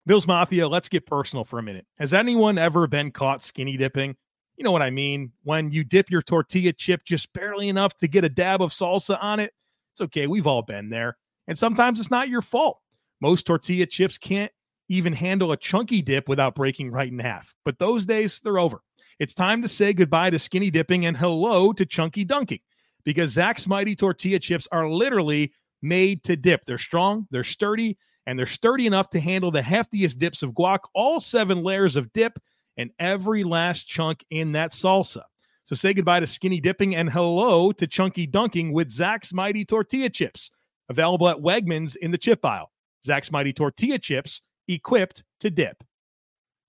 Bills 0.06 0.26
Mafia, 0.26 0.66
let's 0.66 0.88
get 0.88 1.06
personal 1.06 1.44
for 1.44 1.58
a 1.58 1.62
minute. 1.62 1.86
Has 1.98 2.12
anyone 2.14 2.58
ever 2.58 2.86
been 2.86 3.12
caught 3.12 3.44
skinny 3.44 3.76
dipping? 3.76 4.16
You 4.56 4.64
know 4.64 4.72
what 4.72 4.82
I 4.82 4.90
mean? 4.90 5.32
When 5.44 5.70
you 5.70 5.84
dip 5.84 6.10
your 6.10 6.22
tortilla 6.22 6.72
chip 6.72 7.04
just 7.04 7.32
barely 7.32 7.68
enough 7.68 7.94
to 7.96 8.08
get 8.08 8.24
a 8.24 8.28
dab 8.28 8.60
of 8.60 8.72
salsa 8.72 9.16
on 9.20 9.40
it. 9.40 9.52
It's 9.92 10.00
okay. 10.00 10.26
We've 10.26 10.46
all 10.46 10.62
been 10.62 10.90
there. 10.90 11.16
And 11.46 11.58
sometimes 11.58 12.00
it's 12.00 12.10
not 12.10 12.28
your 12.28 12.42
fault. 12.42 12.80
Most 13.20 13.46
tortilla 13.46 13.86
chips 13.86 14.18
can't 14.18 14.50
even 14.90 15.12
handle 15.12 15.52
a 15.52 15.56
chunky 15.56 16.02
dip 16.02 16.28
without 16.28 16.56
breaking 16.56 16.90
right 16.90 17.10
in 17.10 17.18
half. 17.20 17.54
But 17.64 17.78
those 17.78 18.04
days, 18.04 18.40
they're 18.42 18.58
over. 18.58 18.82
It's 19.20 19.32
time 19.32 19.62
to 19.62 19.68
say 19.68 19.92
goodbye 19.92 20.30
to 20.30 20.38
skinny 20.38 20.70
dipping 20.70 21.06
and 21.06 21.16
hello 21.16 21.72
to 21.72 21.86
chunky 21.86 22.24
dunking 22.24 22.60
because 23.04 23.30
Zach's 23.30 23.66
Mighty 23.66 23.94
Tortilla 23.94 24.40
Chips 24.40 24.66
are 24.72 24.90
literally 24.90 25.52
made 25.80 26.24
to 26.24 26.36
dip. 26.36 26.64
They're 26.64 26.76
strong, 26.76 27.28
they're 27.30 27.44
sturdy, 27.44 27.96
and 28.26 28.38
they're 28.38 28.46
sturdy 28.46 28.86
enough 28.86 29.08
to 29.10 29.20
handle 29.20 29.50
the 29.50 29.60
heftiest 29.60 30.18
dips 30.18 30.42
of 30.42 30.52
guac, 30.52 30.80
all 30.94 31.20
seven 31.20 31.62
layers 31.62 31.96
of 31.96 32.12
dip, 32.12 32.38
and 32.76 32.90
every 32.98 33.44
last 33.44 33.86
chunk 33.86 34.24
in 34.30 34.52
that 34.52 34.72
salsa. 34.72 35.22
So 35.64 35.76
say 35.76 35.94
goodbye 35.94 36.20
to 36.20 36.26
skinny 36.26 36.60
dipping 36.60 36.96
and 36.96 37.08
hello 37.08 37.70
to 37.72 37.86
chunky 37.86 38.26
dunking 38.26 38.72
with 38.72 38.90
Zach's 38.90 39.32
Mighty 39.32 39.64
Tortilla 39.64 40.10
Chips. 40.10 40.50
Available 40.88 41.28
at 41.28 41.36
Wegmans 41.36 41.94
in 41.94 42.10
the 42.10 42.18
chip 42.18 42.44
aisle. 42.44 42.72
Zach's 43.04 43.30
Mighty 43.30 43.52
Tortilla 43.52 43.98
Chips 43.98 44.42
equipped 44.70 45.24
to 45.40 45.50
dip. 45.50 45.82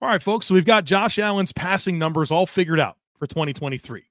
All 0.01 0.09
right, 0.09 0.21
folks. 0.21 0.47
So 0.47 0.55
we've 0.55 0.65
got 0.65 0.85
Josh 0.85 1.19
Allen's 1.19 1.51
passing 1.51 1.99
numbers 1.99 2.31
all 2.31 2.47
figured 2.47 2.79
out 2.79 2.97
for 3.19 3.27
2023. 3.27 4.03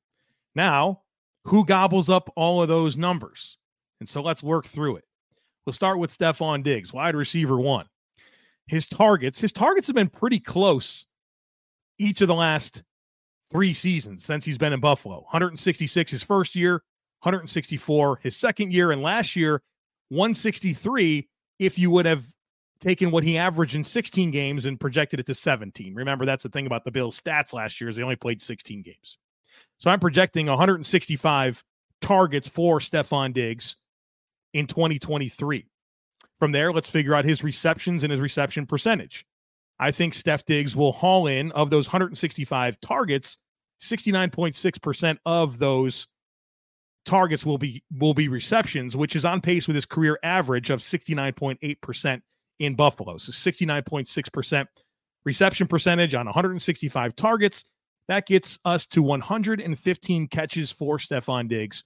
Now, 0.55 1.03
who 1.45 1.65
gobbles 1.65 2.09
up 2.09 2.33
all 2.37 2.63
of 2.63 2.69
those 2.69 2.97
numbers? 2.97 3.59
And 3.99 4.09
so 4.09 4.23
let's 4.23 4.43
work 4.43 4.67
through 4.67 4.97
it. 4.97 5.05
We'll 5.67 5.73
start 5.73 5.99
with 5.99 6.17
Stefon 6.17 6.63
Diggs, 6.63 6.93
wide 6.93 7.15
receiver 7.15 7.59
one. 7.59 7.87
His 8.67 8.87
targets, 8.87 9.41
his 9.41 9.53
targets 9.53 9.89
have 9.89 9.97
been 9.97 10.09
pretty 10.09 10.39
close 10.39 11.07
each 11.99 12.21
of 12.21 12.29
the 12.29 12.35
last 12.35 12.83
three 13.51 13.75
seasons 13.75 14.25
since 14.25 14.45
he's 14.45 14.59
been 14.59 14.73
in 14.73 14.81
Buffalo. 14.81 15.17
166 15.17 16.11
his 16.11 16.23
first 16.23 16.55
year, 16.55 16.75
164 17.23 18.21
his 18.23 18.37
second 18.37 18.73
year, 18.73 18.93
and 18.93 19.03
last 19.03 19.35
year, 19.35 19.63
163 20.11 21.29
if 21.59 21.79
you 21.79 21.91
would 21.91 22.07
have 22.07 22.25
taken 22.81 23.11
what 23.11 23.25
he 23.25 23.37
averaged 23.37 23.75
in 23.75 23.85
16 23.85 24.31
games 24.31 24.65
and 24.65 24.81
projected 24.81 25.21
it 25.21 25.27
to 25.27 25.35
17. 25.35 25.95
Remember, 25.95 26.25
that's 26.25 26.43
the 26.43 26.49
thing 26.49 26.67
about 26.67 26.85
the 26.85 26.91
Bills' 26.91 27.21
stats 27.21 27.53
last 27.53 27.81
year 27.81 27.91
is 27.91 27.97
they 27.97 28.03
only 28.03 28.17
played 28.17 28.41
16 28.41 28.83
games. 28.83 29.19
So 29.79 29.91
I'm 29.91 30.01
projecting 30.01 30.47
165 30.47 31.63
targets 32.01 32.49
for 32.49 32.81
Stefon 32.81 33.33
Diggs 33.33 33.77
in 34.55 34.67
2023. 34.67 35.67
From 36.39 36.53
there, 36.53 36.73
let's 36.73 36.89
figure 36.89 37.15
out 37.15 37.25
his 37.25 37.45
receptions 37.45 38.03
and 38.03 38.11
his 38.11 38.21
reception 38.21 38.67
percentage. 38.67 39.27
I 39.79 39.91
think 39.91 40.15
Steph 40.15 40.45
Diggs 40.45 40.75
will 40.75 40.93
haul 40.93 41.27
in 41.27 41.53
of 41.53 41.71
those 41.71 41.87
165 41.87 42.81
targets, 42.81 43.39
69.6% 43.83 45.19
of 45.25 45.59
those 45.59 46.07
targets 47.07 47.47
will 47.47 47.59
be 47.59 47.83
will 47.99 48.13
be 48.13 48.29
receptions, 48.29 48.95
which 48.95 49.17
is 49.17 49.25
on 49.25 49.41
pace 49.41 49.67
with 49.67 49.75
his 49.75 49.87
career 49.87 50.19
average 50.23 50.69
of 50.69 50.81
69.8% 50.81 52.21
in 52.61 52.77
Buffalo. 52.77 53.17
So 53.17 53.33
69.6% 53.33 54.67
reception 55.25 55.67
percentage 55.67 56.15
on 56.15 56.27
165 56.27 57.17
targets. 57.17 57.65
That 58.07 58.27
gets 58.27 58.61
us 58.65 58.87
to 58.87 59.03
115 59.03 60.29
catches 60.29 60.71
for 60.71 60.99
Stefon 60.99 61.49
Diggs 61.49 61.83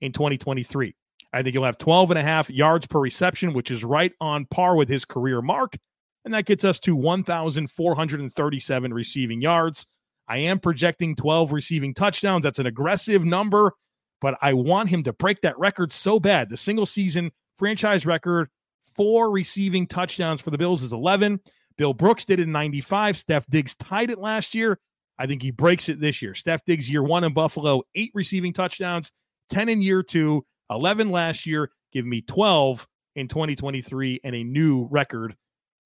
in 0.00 0.12
2023. 0.12 0.94
I 1.34 1.42
think 1.42 1.54
he'll 1.54 1.64
have 1.64 1.78
12 1.78 2.10
and 2.10 2.18
a 2.18 2.22
half 2.22 2.50
yards 2.50 2.86
per 2.86 3.00
reception, 3.00 3.52
which 3.52 3.70
is 3.70 3.84
right 3.84 4.12
on 4.20 4.46
par 4.46 4.76
with 4.76 4.88
his 4.88 5.04
career 5.04 5.42
mark. 5.42 5.76
And 6.24 6.32
that 6.34 6.46
gets 6.46 6.64
us 6.64 6.78
to 6.80 6.94
1,437 6.94 8.94
receiving 8.94 9.40
yards. 9.40 9.86
I 10.28 10.36
am 10.38 10.60
projecting 10.60 11.16
12 11.16 11.52
receiving 11.52 11.94
touchdowns. 11.94 12.44
That's 12.44 12.60
an 12.60 12.66
aggressive 12.66 13.24
number, 13.24 13.72
but 14.20 14.38
I 14.40 14.52
want 14.52 14.88
him 14.88 15.02
to 15.04 15.12
break 15.12 15.40
that 15.40 15.58
record 15.58 15.92
so 15.92 16.20
bad. 16.20 16.48
The 16.48 16.56
single 16.56 16.86
season 16.86 17.32
franchise 17.56 18.06
record 18.06 18.48
four 18.94 19.30
receiving 19.30 19.86
touchdowns 19.86 20.40
for 20.40 20.50
the 20.50 20.58
Bills 20.58 20.82
is 20.82 20.92
11. 20.92 21.40
Bill 21.76 21.94
Brooks 21.94 22.24
did 22.24 22.40
it 22.40 22.44
in 22.44 22.52
95. 22.52 23.16
Steph 23.16 23.46
Diggs 23.46 23.74
tied 23.76 24.10
it 24.10 24.18
last 24.18 24.54
year. 24.54 24.78
I 25.18 25.26
think 25.26 25.42
he 25.42 25.50
breaks 25.50 25.88
it 25.88 26.00
this 26.00 26.22
year. 26.22 26.34
Steph 26.34 26.64
Diggs, 26.64 26.90
year 26.90 27.02
one 27.02 27.24
in 27.24 27.32
Buffalo, 27.32 27.82
eight 27.94 28.10
receiving 28.14 28.52
touchdowns, 28.52 29.12
10 29.50 29.68
in 29.68 29.82
year 29.82 30.02
two, 30.02 30.44
11 30.70 31.10
last 31.10 31.46
year. 31.46 31.70
Give 31.92 32.06
me 32.06 32.22
12 32.22 32.86
in 33.16 33.28
2023 33.28 34.20
and 34.24 34.34
a 34.34 34.42
new 34.42 34.88
record 34.90 35.36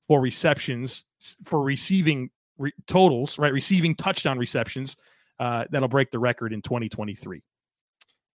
for 0.09 0.21
receptions, 0.21 1.05
for 1.45 1.63
receiving 1.63 2.31
re- 2.59 2.73
totals, 2.87 3.39
right? 3.39 3.53
Receiving 3.53 3.95
touchdown 3.95 4.39
receptions. 4.39 4.97
Uh, 5.39 5.65
that'll 5.71 5.89
break 5.89 6.11
the 6.11 6.19
record 6.19 6.53
in 6.53 6.63
2023. 6.63 7.43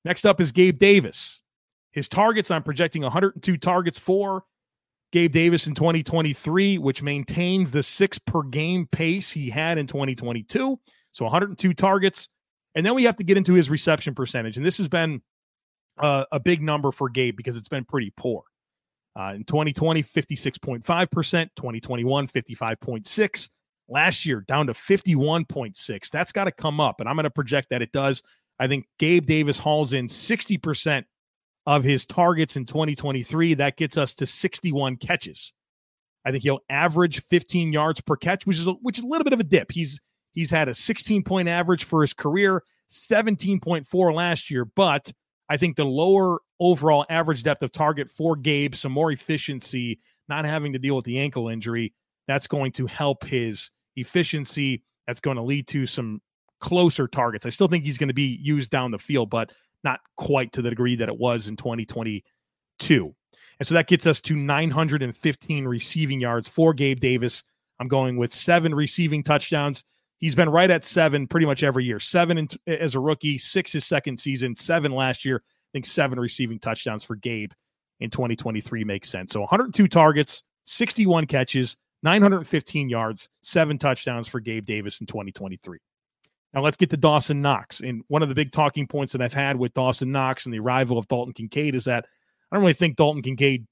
Next 0.04 0.26
up 0.26 0.42
is 0.42 0.52
Gabe 0.52 0.78
Davis. 0.78 1.42
His 1.92 2.08
targets, 2.08 2.52
I'm 2.52 2.64
projecting 2.64 3.02
102 3.02 3.58
targets 3.58 3.98
for. 3.98 4.44
Gabe 5.12 5.32
Davis 5.32 5.68
in 5.68 5.76
2023, 5.76 6.78
which 6.78 7.04
maintains 7.04 7.72
the 7.72 7.84
six 7.84 8.18
per 8.18 8.44
game 8.44 8.88
pace 8.92 9.32
he 9.32 9.50
had 9.50 9.78
in 9.78 9.88
2022. 9.88 10.80
So 11.12 11.26
102 11.26 11.74
targets. 11.74 12.30
And 12.76 12.86
then 12.86 12.96
we 12.96 13.04
have 13.04 13.18
to 13.18 13.24
get 13.24 13.38
into 13.38 13.54
his 13.54 13.70
reception 13.70 14.16
percentage. 14.16 14.56
And 14.58 14.66
this 14.66 14.78
has 14.78 14.88
been 14.88 15.22
uh, 16.00 16.26
a 16.32 16.40
big 16.40 16.62
number 16.62 16.92
for 16.92 17.10
Gabe 17.10 17.36
because 17.36 17.58
it's 17.58 17.68
been 17.68 17.84
pretty 17.84 18.14
poor. 18.16 18.44
Uh, 19.20 19.34
in 19.36 19.44
2020, 19.44 20.04
56.5%, 20.04 20.84
2021, 20.84 22.28
55.6. 22.28 23.50
Last 23.90 24.26
year, 24.26 24.46
down 24.48 24.68
to 24.68 24.74
51.6. 24.74 26.10
That's 26.10 26.32
got 26.32 26.46
to 26.46 26.52
come 26.52 26.80
up. 26.80 27.02
And 27.02 27.10
I'm 27.10 27.16
going 27.16 27.26
to 27.26 27.30
project 27.30 27.72
that 27.72 27.82
it 27.82 27.92
does. 27.92 28.22
I 28.58 28.70
think 28.70 28.86
Gabe 29.00 29.26
Davis 29.26 29.60
hauls 29.60 29.92
in 29.92 30.08
60% 30.08 31.04
of 31.66 31.84
his 31.84 32.06
targets 32.06 32.56
in 32.56 32.66
2023. 32.66 33.56
That 33.56 33.78
gets 33.78 33.98
us 33.98 34.14
to 34.16 34.26
61 34.26 34.98
catches. 34.98 35.54
I 36.26 36.32
think 36.32 36.44
he'll 36.44 36.60
average 36.70 37.22
15 37.22 37.74
yards 37.74 38.02
per 38.02 38.16
catch, 38.16 38.46
which 38.46 38.60
is 38.60 38.68
a, 38.68 38.74
which 38.74 38.98
is 38.98 39.04
a 39.04 39.08
little 39.08 39.24
bit 39.24 39.34
of 39.34 39.40
a 39.40 39.44
dip. 39.44 39.72
He's 39.72 40.00
he's 40.34 40.52
had 40.52 40.68
a 40.68 40.74
16 40.74 41.24
point 41.24 41.48
average 41.48 41.84
for 41.84 42.02
his 42.02 42.14
career, 42.14 42.64
17.4 42.90 44.14
last 44.14 44.50
year, 44.52 44.66
but 44.66 45.12
I 45.50 45.58
think 45.58 45.76
the 45.76 45.86
lower 45.86 46.40
overall 46.60 47.06
average 47.10 47.44
depth 47.44 47.64
of 47.64 47.72
target 47.72 48.10
for 48.10 48.36
Gabe, 48.36 48.76
some 48.76 48.92
more 48.92 49.12
efficiency, 49.12 50.00
not 50.30 50.46
having 50.46 50.74
to 50.74 50.80
deal 50.80 50.96
with 50.96 51.06
the 51.06 51.20
ankle 51.20 51.50
injury, 51.50 51.94
that's 52.28 52.48
going 52.48 52.72
to 52.74 52.86
help 52.88 53.26
his 53.26 53.72
efficiency. 53.96 54.84
That's 55.08 55.20
going 55.20 55.38
to 55.38 55.44
lead 55.44 55.68
to 55.70 55.86
some 55.86 56.22
closer 56.62 57.08
targets. 57.08 57.46
I 57.46 57.50
still 57.50 57.68
think 57.68 57.84
he's 57.84 57.98
going 57.98 58.08
to 58.08 58.14
be 58.14 58.40
used 58.42 58.70
down 58.70 58.92
the 58.92 59.00
field, 59.00 59.30
but 59.30 59.52
not 59.84 60.00
quite 60.18 60.52
to 60.54 60.62
the 60.62 60.70
degree 60.70 60.96
that 60.96 61.10
it 61.10 61.18
was 61.18 61.48
in 61.48 61.56
2022. 61.56 63.16
And 63.60 63.68
so 63.68 63.76
that 63.76 63.88
gets 63.88 64.08
us 64.08 64.20
to 64.22 64.36
915 64.36 65.66
receiving 65.66 66.20
yards 66.20 66.50
for 66.50 66.74
Gabe 66.74 67.00
Davis. 67.00 67.44
I'm 67.80 67.88
going 67.88 68.18
with 68.18 68.34
seven 68.34 68.74
receiving 68.74 69.24
touchdowns. 69.24 69.84
He's 70.18 70.36
been 70.36 70.50
right 70.50 70.70
at 70.70 70.84
seven 70.84 71.28
pretty 71.28 71.46
much 71.46 71.64
every 71.64 71.84
year. 71.84 72.00
Seven 72.00 72.38
in, 72.38 72.48
as 72.68 72.96
a 72.96 73.00
rookie, 73.00 73.38
six 73.38 73.72
his 73.72 73.86
second 73.86 74.20
season, 74.20 74.56
seven 74.56 74.92
last 74.92 75.26
year. 75.26 75.44
I 75.46 75.70
think 75.74 75.86
seven 75.86 76.20
receiving 76.20 76.60
touchdowns 76.60 77.04
for 77.04 77.16
Gabe 77.16 77.52
in 78.00 78.10
2023 78.10 78.84
makes 78.84 79.10
sense. 79.10 79.32
So 79.32 79.40
102 79.42 79.88
targets, 79.88 80.44
61 80.66 81.28
catches, 81.28 81.76
915 82.04 82.90
yards, 82.90 83.30
seven 83.42 83.78
touchdowns 83.78 84.28
for 84.28 84.40
Gabe 84.40 84.66
Davis 84.66 85.00
in 85.02 85.08
2023. 85.08 85.80
Now 86.54 86.62
let's 86.62 86.78
get 86.78 86.90
to 86.90 86.98
Dawson 86.98 87.42
Knox. 87.42 87.80
And 87.80 88.04
one 88.08 88.24
of 88.24 88.30
the 88.30 88.36
big 88.36 88.52
talking 88.52 88.88
points 88.88 89.14
that 89.14 89.22
I've 89.22 89.34
had 89.34 89.58
with 89.58 89.74
Dawson 89.74 90.12
Knox 90.12 90.46
and 90.46 90.54
the 90.54 90.60
arrival 90.60 90.98
of 90.98 91.08
Dalton 91.08 91.34
Kincaid 91.34 91.76
is 91.76 91.86
that 91.86 92.06
I 92.52 92.56
don't 92.56 92.64
really 92.64 92.74
think 92.74 92.98
Dalton 92.98 93.22
Kincaid 93.22 93.66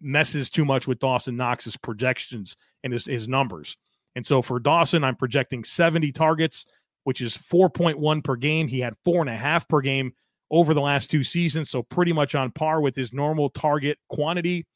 messes 0.00 0.50
too 0.50 0.64
much 0.64 0.86
with 0.86 0.98
Dawson 0.98 1.36
Knox's 1.36 1.76
projections 1.76 2.56
and 2.82 2.92
his, 2.92 3.04
his 3.04 3.28
numbers. 3.28 3.76
And 4.14 4.24
so 4.24 4.42
for 4.42 4.58
Dawson, 4.58 5.04
I'm 5.04 5.16
projecting 5.16 5.64
70 5.64 6.12
targets, 6.12 6.66
which 7.04 7.20
is 7.20 7.36
4.1 7.36 8.24
per 8.24 8.36
game. 8.36 8.68
He 8.68 8.80
had 8.80 8.94
four 9.04 9.20
and 9.20 9.30
a 9.30 9.36
half 9.36 9.68
per 9.68 9.80
game 9.80 10.12
over 10.50 10.74
the 10.74 10.80
last 10.80 11.10
two 11.10 11.24
seasons, 11.24 11.70
so 11.70 11.82
pretty 11.82 12.12
much 12.12 12.34
on 12.34 12.50
par 12.50 12.80
with 12.80 12.94
his 12.94 13.12
normal 13.12 13.48
target 13.50 13.98
quantity. 14.10 14.66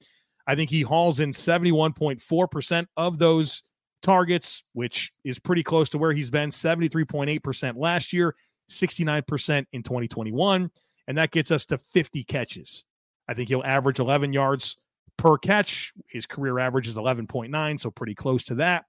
I 0.46 0.54
think 0.54 0.70
he 0.70 0.82
hauls 0.82 1.20
in 1.20 1.30
71.4% 1.30 2.86
of 2.96 3.18
those 3.18 3.62
targets, 4.06 4.62
which 4.72 5.12
is 5.24 5.40
pretty 5.40 5.64
close 5.64 5.88
to 5.88 5.98
where 5.98 6.12
he's 6.12 6.30
been 6.30 6.50
73.8% 6.50 7.74
last 7.76 8.12
year, 8.12 8.36
69% 8.70 9.66
in 9.72 9.82
2021. 9.82 10.70
And 11.08 11.18
that 11.18 11.32
gets 11.32 11.50
us 11.50 11.64
to 11.66 11.78
50 11.78 12.22
catches. 12.22 12.84
I 13.28 13.34
think 13.34 13.48
he'll 13.48 13.64
average 13.64 13.98
11 13.98 14.32
yards 14.32 14.76
per 15.16 15.36
catch. 15.36 15.92
His 16.08 16.24
career 16.24 16.60
average 16.60 16.86
is 16.86 16.96
11.9, 16.96 17.80
so 17.80 17.90
pretty 17.90 18.14
close 18.14 18.44
to 18.44 18.54
that. 18.56 18.84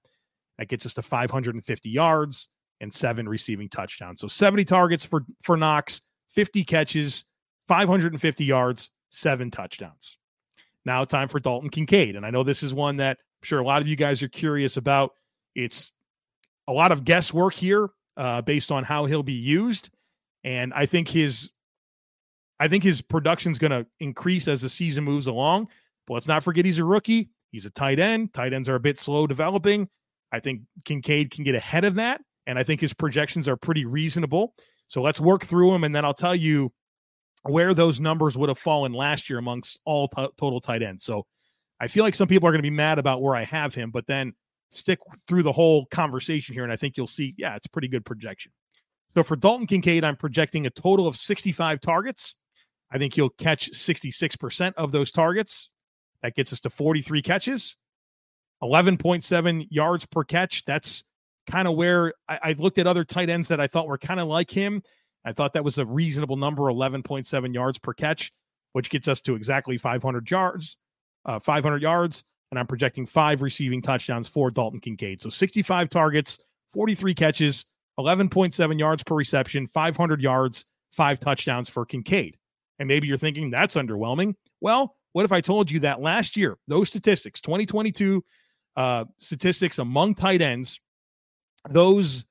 That 0.60 0.68
gets 0.68 0.86
us 0.86 0.94
to 0.94 1.02
550 1.02 1.90
yards 1.90 2.48
and 2.80 2.94
seven 2.94 3.28
receiving 3.28 3.70
touchdowns. 3.70 4.22
So 4.22 4.28
70 4.28 4.66
targets 4.66 5.04
for, 5.04 5.22
for 5.42 5.58
Knox, 5.58 6.00
50 6.30 6.64
catches, 6.64 7.26
550 7.68 8.46
yards, 8.46 8.92
seven 9.10 9.50
touchdowns. 9.50 10.18
Now, 10.86 11.04
time 11.06 11.28
for 11.28 11.40
Dalton 11.40 11.72
Kincaid. 11.72 12.16
And 12.16 12.26
I 12.26 12.30
know 12.30 12.44
this 12.44 12.62
is 12.62 12.72
one 12.72 12.98
that 12.98 13.18
sure 13.48 13.60
a 13.60 13.66
lot 13.66 13.82
of 13.82 13.88
you 13.88 13.96
guys 13.96 14.22
are 14.22 14.28
curious 14.28 14.76
about. 14.76 15.14
It's 15.56 15.92
a 16.68 16.74
lot 16.74 16.92
of 16.92 17.06
guesswork 17.06 17.54
here 17.54 17.90
uh, 18.18 18.42
based 18.42 18.72
on 18.72 18.84
how 18.84 19.06
he'll 19.06 19.24
be 19.24 19.34
used. 19.34 19.90
And 20.44 20.74
I 20.74 20.86
think 20.86 21.08
his 21.08 21.50
I 22.60 22.68
think 22.68 22.84
his 22.84 23.02
production's 23.02 23.58
going 23.58 23.72
to 23.72 23.86
increase 24.00 24.48
as 24.48 24.62
the 24.62 24.70
season 24.70 25.04
moves 25.04 25.28
along. 25.28 25.70
But 26.08 26.16
let's 26.16 26.28
not 26.28 26.44
forget 26.44 26.66
he's 26.66 26.80
a 26.80 26.84
rookie. 26.84 27.30
He's 27.52 27.66
a 27.66 27.70
tight 27.70 28.00
end. 28.00 28.34
Tight 28.34 28.54
ends 28.54 28.68
are 28.68 28.76
a 28.76 28.80
bit 28.80 29.00
slow 29.00 29.28
developing. 29.28 29.88
I 30.32 30.40
think 30.40 30.62
Kincaid 30.84 31.32
can 31.32 31.44
get 31.44 31.56
ahead 31.56 31.86
of 31.86 31.96
that. 31.96 32.22
And 32.48 32.60
I 32.60 32.64
think 32.64 32.82
his 32.82 32.94
projections 32.94 33.48
are 33.48 33.56
pretty 33.56 33.86
reasonable. 33.86 34.54
So 34.88 35.02
let's 35.02 35.22
work 35.22 35.46
through 35.46 35.72
them. 35.72 35.84
And 35.84 35.96
then 35.96 36.04
I'll 36.04 36.14
tell 36.14 36.36
you 36.36 36.72
where 37.44 37.74
those 37.74 38.00
numbers 38.00 38.38
would 38.38 38.50
have 38.50 38.58
fallen 38.58 38.94
last 38.94 39.30
year 39.30 39.40
amongst 39.40 39.80
all 39.86 40.10
t- 40.10 40.28
total 40.38 40.60
tight 40.60 40.82
ends. 40.82 41.04
So 41.04 41.26
I 41.80 41.88
feel 41.88 42.04
like 42.04 42.16
some 42.16 42.28
people 42.28 42.48
are 42.48 42.52
going 42.52 42.62
to 42.62 42.70
be 42.70 42.70
mad 42.70 43.00
about 43.00 43.22
where 43.22 43.36
I 43.36 43.44
have 43.44 43.76
him, 43.76 43.92
but 43.92 44.08
then 44.08 44.34
stick 44.72 45.00
through 45.28 45.44
the 45.44 45.52
whole 45.52 45.86
conversation 45.88 46.54
here. 46.54 46.64
And 46.64 46.74
I 46.74 46.76
think 46.76 46.98
you'll 46.98 47.08
see, 47.08 47.36
yeah, 47.38 47.56
it's 47.56 47.68
pretty 47.68 47.88
good 47.88 48.06
projection. 48.06 48.52
So 49.16 49.24
for 49.24 49.36
Dalton 49.36 49.68
Kincaid, 49.68 50.04
I'm 50.04 50.16
projecting 50.16 50.66
a 50.66 50.70
total 50.70 51.08
of 51.08 51.16
65 51.16 51.82
targets. 51.82 52.36
I 52.92 52.98
think 52.98 53.14
he'll 53.14 53.30
catch 53.30 53.72
66% 53.72 54.74
of 54.78 54.92
those 54.92 55.12
targets. 55.12 55.70
That 56.22 56.36
gets 56.36 56.52
us 56.54 56.60
to 56.62 56.70
43 56.70 57.22
catches, 57.22 57.76
11.7 58.64 59.68
yards 59.70 60.06
per 60.06 60.24
catch. 60.24 60.66
That's 60.66 61.04
kind 61.46 61.68
of 61.68 61.76
where 61.76 62.14
I, 62.28 62.40
I, 62.44 62.56
looked 62.58 62.78
at 62.80 62.88
other 62.88 63.06
tight 63.06 63.30
ends 63.30 63.48
that 63.50 63.60
I 63.60 63.68
thought 63.68 63.88
were 63.88 63.98
kind 63.98 64.20
of 64.20 64.28
like 64.28 64.50
him. 64.50 64.82
I 65.24 65.32
thought 65.32 65.54
that 65.54 65.64
was 65.64 65.78
a 65.78 65.86
reasonable 65.86 66.38
number, 66.38 66.64
11.7 66.64 67.54
yards 67.54 67.78
per 67.78 67.94
catch, 67.94 68.32
which 68.74 68.90
gets 68.90 69.08
us 69.08 69.22
to 69.22 69.36
exactly 69.36 69.78
500 69.78 70.30
yards, 70.30 70.78
uh, 71.28 71.40
500 71.40 71.82
yards. 71.82 72.24
And 72.50 72.60
I'm 72.60 72.68
projecting 72.68 73.06
five 73.06 73.42
receiving 73.42 73.82
touchdowns 73.82 74.28
for 74.28 74.50
Dalton 74.50 74.80
Kincaid. 74.80 75.22
So 75.22 75.30
65 75.30 75.90
targets, 75.90 76.40
43 76.72 77.14
catches, 77.14 77.66
11.7 78.00 78.80
yards 78.80 79.04
per 79.04 79.16
reception, 79.16 79.68
500 79.74 80.22
yards, 80.22 80.66
five 80.92 81.20
touchdowns 81.20 81.68
for 81.68 81.86
Kincaid. 81.86 82.38
And 82.80 82.88
maybe 82.88 83.08
you're 83.08 83.18
thinking 83.18 83.50
that's 83.50 83.76
underwhelming. 83.76 84.36
Well, 84.62 84.96
what 85.14 85.26
if 85.26 85.32
I 85.32 85.42
told 85.42 85.72
you 85.72 85.82
that 85.82 86.00
last 86.00 86.38
year, 86.38 86.58
those 86.68 86.90
statistics, 86.90 87.42
2022 87.42 88.24
uh, 88.76 89.06
statistics 89.18 89.80
among 89.80 90.16
tight 90.16 90.42
ends, 90.42 90.80
those 91.70 92.24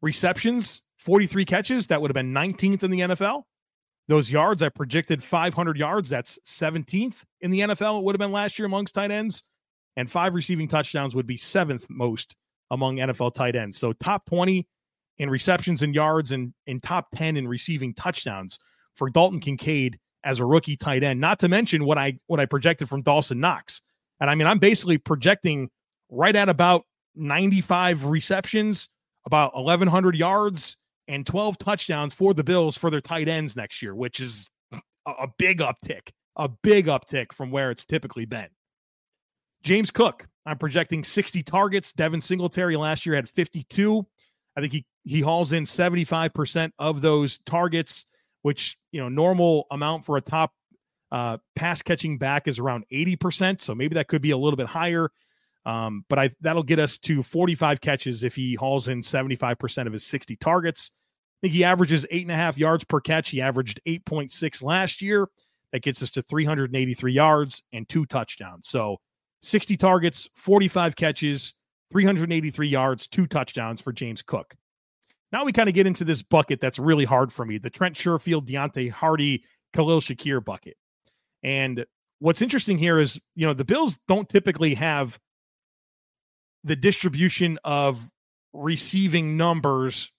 receptions, 0.00 0.82
43 0.98 1.44
catches, 1.44 1.88
that 1.88 2.00
would 2.00 2.10
have 2.10 2.14
been 2.14 2.32
19th 2.32 2.82
in 2.84 2.90
the 2.90 3.00
NFL. 3.00 3.42
Those 4.08 4.30
yards, 4.30 4.62
I 4.62 4.70
predicted 4.70 5.22
500 5.22 5.76
yards. 5.76 6.08
That's 6.08 6.38
17th 6.46 7.16
in 7.42 7.50
the 7.50 7.60
NFL. 7.60 7.98
It 7.98 8.04
would 8.04 8.14
have 8.14 8.18
been 8.20 8.32
last 8.32 8.58
year 8.58 8.66
amongst 8.66 8.94
tight 8.94 9.10
ends. 9.10 9.42
And 9.96 10.10
five 10.10 10.34
receiving 10.34 10.66
touchdowns 10.66 11.14
would 11.14 11.26
be 11.26 11.36
seventh 11.36 11.86
most 11.90 12.34
among 12.70 12.96
NFL 12.96 13.34
tight 13.34 13.54
ends. 13.54 13.78
So 13.78 13.92
top 13.92 14.24
20 14.26 14.66
in 15.18 15.28
receptions 15.28 15.82
and 15.82 15.94
yards 15.94 16.32
and 16.32 16.54
in 16.66 16.80
top 16.80 17.08
10 17.14 17.36
in 17.36 17.46
receiving 17.46 17.92
touchdowns 17.94 18.58
for 18.94 19.10
Dalton 19.10 19.40
Kincaid 19.40 19.98
as 20.24 20.40
a 20.40 20.44
rookie 20.44 20.76
tight 20.76 21.02
end. 21.02 21.20
Not 21.20 21.38
to 21.40 21.48
mention 21.48 21.84
what 21.84 21.98
I 21.98 22.18
what 22.26 22.40
I 22.40 22.46
projected 22.46 22.88
from 22.88 23.02
Dawson 23.02 23.40
Knox. 23.40 23.82
And 24.20 24.30
I 24.30 24.34
mean, 24.34 24.46
I'm 24.46 24.58
basically 24.58 24.98
projecting 24.98 25.68
right 26.10 26.34
at 26.34 26.48
about 26.48 26.84
95 27.14 28.04
receptions, 28.04 28.88
about 29.26 29.54
1,100 29.54 30.16
yards, 30.16 30.76
and 31.08 31.26
12 31.26 31.58
touchdowns 31.58 32.14
for 32.14 32.34
the 32.34 32.44
Bills 32.44 32.76
for 32.76 32.90
their 32.90 33.00
tight 33.00 33.28
ends 33.28 33.56
next 33.56 33.82
year, 33.82 33.94
which 33.94 34.20
is 34.20 34.48
a, 35.06 35.26
big 35.38 35.58
uptick, 35.58 36.10
a 36.36 36.48
big 36.48 36.86
uptick 36.86 37.32
from 37.32 37.50
where 37.50 37.70
it's 37.70 37.84
typically 37.84 38.26
been. 38.26 38.48
James 39.62 39.90
Cook, 39.90 40.26
I'm 40.46 40.58
projecting 40.58 41.02
60 41.02 41.42
targets. 41.42 41.92
Devin 41.92 42.20
Singletary 42.20 42.76
last 42.76 43.06
year 43.06 43.16
had 43.16 43.28
52. 43.28 44.06
I 44.56 44.60
think 44.60 44.72
he 44.72 44.86
he 45.04 45.20
hauls 45.20 45.52
in 45.52 45.64
75% 45.64 46.72
of 46.78 47.00
those 47.00 47.38
targets 47.46 48.04
which 48.42 48.78
you 48.92 49.00
know 49.00 49.08
normal 49.08 49.66
amount 49.70 50.04
for 50.04 50.16
a 50.16 50.20
top 50.20 50.52
uh, 51.10 51.38
pass 51.56 51.82
catching 51.82 52.18
back 52.18 52.46
is 52.48 52.58
around 52.58 52.84
80%. 52.92 53.60
So 53.60 53.74
maybe 53.74 53.94
that 53.94 54.08
could 54.08 54.22
be 54.22 54.30
a 54.30 54.36
little 54.36 54.56
bit 54.56 54.66
higher. 54.66 55.10
Um, 55.68 56.06
but 56.08 56.18
I 56.18 56.30
that'll 56.40 56.62
get 56.62 56.78
us 56.78 56.96
to 56.98 57.22
45 57.22 57.82
catches 57.82 58.24
if 58.24 58.34
he 58.34 58.54
hauls 58.54 58.88
in 58.88 59.00
75% 59.00 59.86
of 59.86 59.92
his 59.92 60.02
60 60.06 60.34
targets. 60.36 60.90
I 60.94 61.38
think 61.42 61.52
he 61.52 61.62
averages 61.62 62.06
eight 62.10 62.22
and 62.22 62.32
a 62.32 62.36
half 62.36 62.56
yards 62.56 62.84
per 62.84 63.00
catch. 63.00 63.28
He 63.28 63.42
averaged 63.42 63.78
8.6 63.86 64.62
last 64.62 65.02
year. 65.02 65.28
That 65.72 65.82
gets 65.82 66.02
us 66.02 66.10
to 66.12 66.22
383 66.22 67.12
yards 67.12 67.62
and 67.74 67.86
two 67.86 68.06
touchdowns. 68.06 68.66
So 68.66 68.96
60 69.42 69.76
targets, 69.76 70.26
45 70.36 70.96
catches, 70.96 71.52
383 71.92 72.66
yards, 72.66 73.06
two 73.06 73.26
touchdowns 73.26 73.82
for 73.82 73.92
James 73.92 74.22
Cook. 74.22 74.54
Now 75.32 75.44
we 75.44 75.52
kind 75.52 75.68
of 75.68 75.74
get 75.74 75.86
into 75.86 76.04
this 76.06 76.22
bucket 76.22 76.62
that's 76.62 76.78
really 76.78 77.04
hard 77.04 77.30
for 77.30 77.44
me 77.44 77.58
the 77.58 77.68
Trent 77.68 77.94
Sherfield, 77.94 78.46
Deonte 78.46 78.90
Harty, 78.90 79.44
Khalil 79.74 80.00
Shakir 80.00 80.42
bucket. 80.42 80.78
And 81.42 81.84
what's 82.20 82.40
interesting 82.40 82.78
here 82.78 82.98
is, 82.98 83.20
you 83.34 83.46
know, 83.46 83.52
the 83.52 83.66
Bills 83.66 83.98
don't 84.08 84.30
typically 84.30 84.74
have 84.74 85.18
the 86.64 86.76
distribution 86.76 87.58
of 87.64 88.00
receiving 88.52 89.36
numbers 89.36 90.12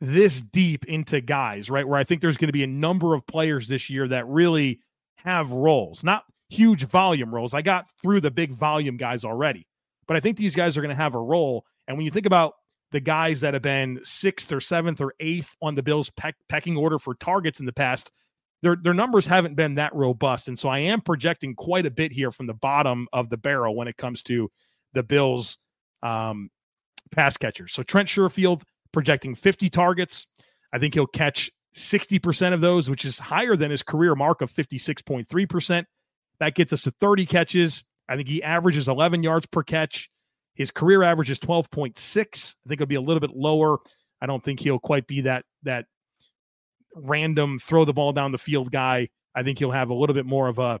this 0.00 0.40
deep 0.40 0.84
into 0.86 1.20
guys, 1.20 1.70
right? 1.70 1.86
Where 1.86 1.98
I 1.98 2.04
think 2.04 2.20
there's 2.20 2.36
going 2.36 2.48
to 2.48 2.52
be 2.52 2.64
a 2.64 2.68
number 2.68 3.14
of 3.14 3.26
players 3.26 3.68
this 3.68 3.88
year 3.88 4.08
that 4.08 4.26
really 4.26 4.80
have 5.16 5.50
roles, 5.50 6.04
not 6.04 6.24
huge 6.48 6.84
volume 6.84 7.34
roles. 7.34 7.54
I 7.54 7.62
got 7.62 7.86
through 8.00 8.20
the 8.20 8.30
big 8.30 8.52
volume 8.52 8.96
guys 8.96 9.24
already, 9.24 9.66
but 10.06 10.16
I 10.16 10.20
think 10.20 10.36
these 10.36 10.54
guys 10.54 10.76
are 10.76 10.82
going 10.82 10.94
to 10.94 11.02
have 11.02 11.14
a 11.14 11.20
role. 11.20 11.64
And 11.88 11.96
when 11.96 12.04
you 12.04 12.10
think 12.10 12.26
about 12.26 12.54
the 12.92 13.00
guys 13.00 13.40
that 13.40 13.54
have 13.54 13.62
been 13.62 14.00
sixth 14.04 14.52
or 14.52 14.60
seventh 14.60 15.00
or 15.00 15.14
eighth 15.18 15.54
on 15.62 15.74
the 15.74 15.82
Bills' 15.82 16.10
peck, 16.10 16.36
pecking 16.48 16.76
order 16.76 16.98
for 16.98 17.14
targets 17.14 17.58
in 17.58 17.66
the 17.66 17.72
past, 17.72 18.12
their 18.62 18.76
their 18.76 18.94
numbers 18.94 19.26
haven't 19.26 19.54
been 19.54 19.74
that 19.74 19.94
robust, 19.94 20.48
and 20.48 20.58
so 20.58 20.68
I 20.68 20.78
am 20.78 21.00
projecting 21.00 21.54
quite 21.54 21.84
a 21.84 21.90
bit 21.90 22.10
here 22.10 22.30
from 22.30 22.46
the 22.46 22.54
bottom 22.54 23.06
of 23.12 23.28
the 23.28 23.36
barrel 23.36 23.76
when 23.76 23.88
it 23.88 23.96
comes 23.96 24.22
to 24.24 24.50
the 24.94 25.02
Bills' 25.02 25.58
um, 26.02 26.50
pass 27.10 27.36
catchers. 27.36 27.72
So 27.72 27.82
Trent 27.82 28.08
Sherfield 28.08 28.62
projecting 28.92 29.34
50 29.34 29.70
targets. 29.70 30.26
I 30.72 30.78
think 30.78 30.94
he'll 30.94 31.06
catch 31.06 31.50
60% 31.74 32.52
of 32.52 32.60
those, 32.60 32.88
which 32.88 33.04
is 33.04 33.18
higher 33.18 33.56
than 33.56 33.70
his 33.70 33.82
career 33.82 34.14
mark 34.14 34.40
of 34.40 34.52
56.3%. 34.52 35.84
That 36.40 36.54
gets 36.54 36.72
us 36.72 36.82
to 36.82 36.90
30 36.90 37.26
catches. 37.26 37.84
I 38.08 38.16
think 38.16 38.28
he 38.28 38.42
averages 38.42 38.88
11 38.88 39.22
yards 39.22 39.46
per 39.46 39.62
catch. 39.62 40.10
His 40.54 40.70
career 40.70 41.02
average 41.02 41.30
is 41.30 41.38
12.6. 41.38 41.94
I 42.16 42.68
think 42.68 42.80
it'll 42.80 42.86
be 42.86 42.94
a 42.94 43.00
little 43.00 43.20
bit 43.20 43.36
lower. 43.36 43.78
I 44.20 44.26
don't 44.26 44.42
think 44.42 44.60
he'll 44.60 44.78
quite 44.78 45.06
be 45.06 45.22
that 45.22 45.44
that 45.64 45.84
random 46.94 47.58
throw 47.58 47.84
the 47.84 47.92
ball 47.92 48.12
down 48.12 48.32
the 48.32 48.38
field 48.38 48.72
guy. 48.72 49.08
I 49.34 49.42
think 49.42 49.58
he'll 49.58 49.70
have 49.70 49.90
a 49.90 49.94
little 49.94 50.14
bit 50.14 50.24
more 50.24 50.48
of 50.48 50.58
a 50.58 50.80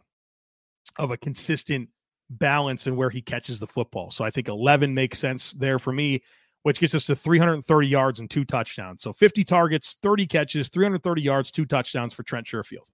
of 0.98 1.10
a 1.10 1.18
consistent 1.18 1.90
balance 2.30 2.86
in 2.86 2.96
where 2.96 3.10
he 3.10 3.22
catches 3.22 3.58
the 3.58 3.66
football. 3.66 4.10
So 4.10 4.24
I 4.24 4.30
think 4.30 4.48
11 4.48 4.94
makes 4.94 5.18
sense 5.18 5.52
there 5.52 5.78
for 5.78 5.92
me, 5.92 6.22
which 6.62 6.80
gets 6.80 6.94
us 6.94 7.06
to 7.06 7.16
330 7.16 7.86
yards 7.86 8.20
and 8.20 8.30
two 8.30 8.44
touchdowns. 8.44 9.02
So 9.02 9.12
50 9.12 9.44
targets, 9.44 9.96
30 10.02 10.26
catches, 10.26 10.68
330 10.68 11.22
yards, 11.22 11.50
two 11.50 11.66
touchdowns 11.66 12.12
for 12.12 12.22
Trent 12.22 12.46
Sherfield. 12.46 12.86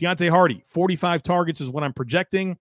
Deonte 0.00 0.30
Harty, 0.30 0.64
45 0.68 1.22
targets 1.22 1.60
is 1.60 1.68
what 1.68 1.84
I'm 1.84 1.92
projecting. 1.92 2.56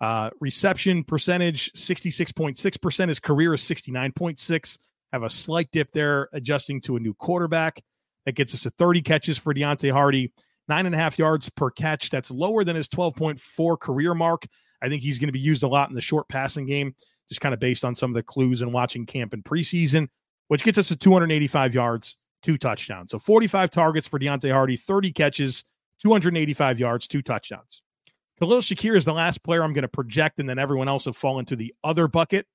Uh, 0.00 0.30
reception 0.40 1.02
percentage 1.02 1.72
66.6%. 1.72 3.08
His 3.08 3.20
career 3.20 3.54
is 3.54 3.62
69.6. 3.62 4.78
Have 5.12 5.22
a 5.22 5.30
slight 5.30 5.70
dip 5.72 5.92
there, 5.92 6.28
adjusting 6.32 6.80
to 6.82 6.96
a 6.96 7.00
new 7.00 7.14
quarterback. 7.14 7.82
That 8.26 8.32
gets 8.32 8.54
us 8.54 8.62
to 8.62 8.70
30 8.70 9.02
catches 9.02 9.38
for 9.38 9.54
Deonte 9.54 9.90
Harty, 9.90 10.32
nine 10.68 10.86
and 10.86 10.94
a 10.94 10.98
half 10.98 11.18
yards 11.18 11.48
per 11.50 11.70
catch. 11.70 12.10
That's 12.10 12.30
lower 12.30 12.62
than 12.62 12.76
his 12.76 12.88
12.4 12.88 13.80
career 13.80 14.14
mark. 14.14 14.46
I 14.82 14.88
think 14.88 15.02
he's 15.02 15.18
going 15.18 15.28
to 15.28 15.32
be 15.32 15.38
used 15.38 15.62
a 15.62 15.68
lot 15.68 15.88
in 15.88 15.94
the 15.94 16.00
short 16.00 16.28
passing 16.28 16.66
game, 16.66 16.94
just 17.28 17.40
kind 17.40 17.52
of 17.52 17.60
based 17.60 17.84
on 17.84 17.94
some 17.94 18.10
of 18.10 18.14
the 18.14 18.22
clues 18.22 18.62
and 18.62 18.72
watching 18.72 19.06
camp 19.06 19.32
and 19.32 19.44
preseason, 19.44 20.08
which 20.48 20.64
gets 20.64 20.78
us 20.78 20.88
to 20.88 20.96
285 20.96 21.74
yards, 21.74 22.16
two 22.42 22.56
touchdowns. 22.58 23.10
So 23.10 23.18
45 23.18 23.70
targets 23.70 24.06
for 24.06 24.18
Deonte 24.18 24.52
Harty, 24.52 24.76
30 24.76 25.12
catches, 25.12 25.64
285 26.02 26.78
yards, 26.78 27.06
two 27.06 27.22
touchdowns. 27.22 27.82
Khalil 28.38 28.60
Shakir 28.60 28.96
is 28.96 29.04
the 29.04 29.12
last 29.12 29.42
player 29.42 29.64
I'm 29.64 29.72
going 29.72 29.82
to 29.82 29.88
project, 29.88 30.38
and 30.38 30.48
then 30.48 30.58
everyone 30.58 30.88
else 30.88 31.06
will 31.06 31.12
fall 31.12 31.40
into 31.40 31.56
the 31.56 31.74
other 31.82 32.06
bucket. 32.06 32.46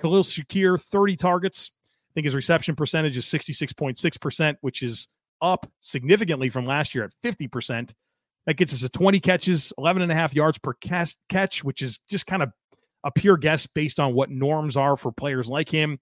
Khalil 0.00 0.22
Shakir, 0.22 0.80
30 0.80 1.16
targets. 1.16 1.70
I 1.84 2.12
think 2.14 2.24
his 2.24 2.34
reception 2.34 2.76
percentage 2.76 3.16
is 3.16 3.24
66.6%, 3.24 4.56
which 4.60 4.82
is 4.82 5.08
up 5.40 5.70
significantly 5.80 6.50
from 6.50 6.66
last 6.66 6.94
year 6.94 7.04
at 7.04 7.12
50%. 7.22 7.94
That 8.46 8.56
gets 8.56 8.72
us 8.72 8.80
to 8.80 8.88
20 8.88 9.20
catches, 9.20 9.72
11 9.78 10.02
and 10.02 10.10
a 10.10 10.14
half 10.14 10.34
yards 10.34 10.58
per 10.58 10.72
catch, 10.74 11.62
which 11.62 11.82
is 11.82 11.98
just 12.08 12.26
kind 12.26 12.42
of 12.42 12.50
a 13.04 13.10
pure 13.10 13.36
guess 13.36 13.66
based 13.66 14.00
on 14.00 14.14
what 14.14 14.30
norms 14.30 14.76
are 14.76 14.96
for 14.96 15.12
players 15.12 15.48
like 15.48 15.68
him. 15.68 15.98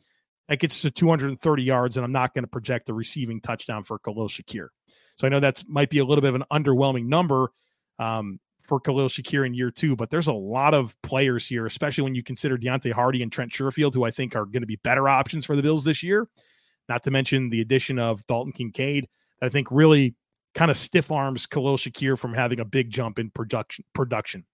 That 0.48 0.60
gets 0.60 0.76
us 0.76 0.82
to 0.82 0.90
230 0.90 1.62
yards, 1.62 1.96
and 1.96 2.04
I'm 2.04 2.12
not 2.12 2.32
going 2.32 2.44
to 2.44 2.48
project 2.48 2.88
a 2.88 2.94
receiving 2.94 3.40
touchdown 3.40 3.84
for 3.84 3.98
Khalil 3.98 4.28
Shakir. 4.28 4.68
So 5.16 5.26
I 5.26 5.30
know 5.30 5.40
that's 5.40 5.64
might 5.68 5.90
be 5.90 5.98
a 5.98 6.04
little 6.04 6.22
bit 6.22 6.34
of 6.34 6.36
an 6.36 6.44
underwhelming 6.50 7.06
number 7.06 7.50
um, 7.98 8.40
for 8.62 8.80
Khalil 8.80 9.08
Shakir 9.08 9.44
in 9.44 9.52
year 9.52 9.70
two, 9.70 9.94
but 9.94 10.08
there's 10.08 10.26
a 10.26 10.32
lot 10.32 10.72
of 10.72 10.96
players 11.02 11.46
here, 11.46 11.66
especially 11.66 12.04
when 12.04 12.14
you 12.14 12.22
consider 12.22 12.56
Deonte 12.56 12.92
Harty 12.92 13.22
and 13.22 13.30
Trent 13.30 13.52
Sherfield, 13.52 13.92
who 13.92 14.04
I 14.04 14.10
think 14.10 14.36
are 14.36 14.46
going 14.46 14.62
to 14.62 14.66
be 14.66 14.76
better 14.76 15.08
options 15.08 15.44
for 15.44 15.56
the 15.56 15.62
Bills 15.62 15.84
this 15.84 16.02
year. 16.02 16.28
Not 16.88 17.02
to 17.02 17.10
mention 17.10 17.50
the 17.50 17.60
addition 17.60 17.98
of 17.98 18.26
Dalton 18.26 18.52
Kincaid, 18.52 19.08
that 19.40 19.46
I 19.46 19.48
think 19.50 19.68
really 19.70 20.14
kind 20.54 20.70
of 20.70 20.76
stiff 20.76 21.10
arms 21.10 21.46
Khalil 21.46 21.76
Shakir 21.76 22.18
from 22.18 22.34
having 22.34 22.60
a 22.60 22.64
big 22.64 22.90
jump 22.90 23.18
in 23.18 23.30
production. 23.30 23.84
Production. 23.94 24.44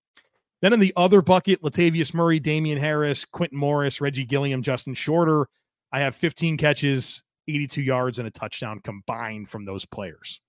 Then 0.60 0.72
in 0.72 0.80
the 0.80 0.92
other 0.96 1.20
bucket, 1.20 1.62
Latavius 1.62 2.14
Murray, 2.14 2.40
Damien 2.40 2.78
Harris, 2.78 3.24
Quintin 3.24 3.58
Morris, 3.58 4.00
Reggie 4.00 4.24
Gilliam, 4.24 4.62
Justin 4.62 4.94
Shorter. 4.94 5.46
I 5.92 6.00
have 6.00 6.14
15 6.14 6.56
catches, 6.56 7.22
82 7.48 7.82
yards, 7.82 8.18
and 8.18 8.26
a 8.26 8.30
touchdown 8.30 8.80
combined 8.82 9.50
from 9.50 9.64
those 9.64 9.84
players. 9.84 10.40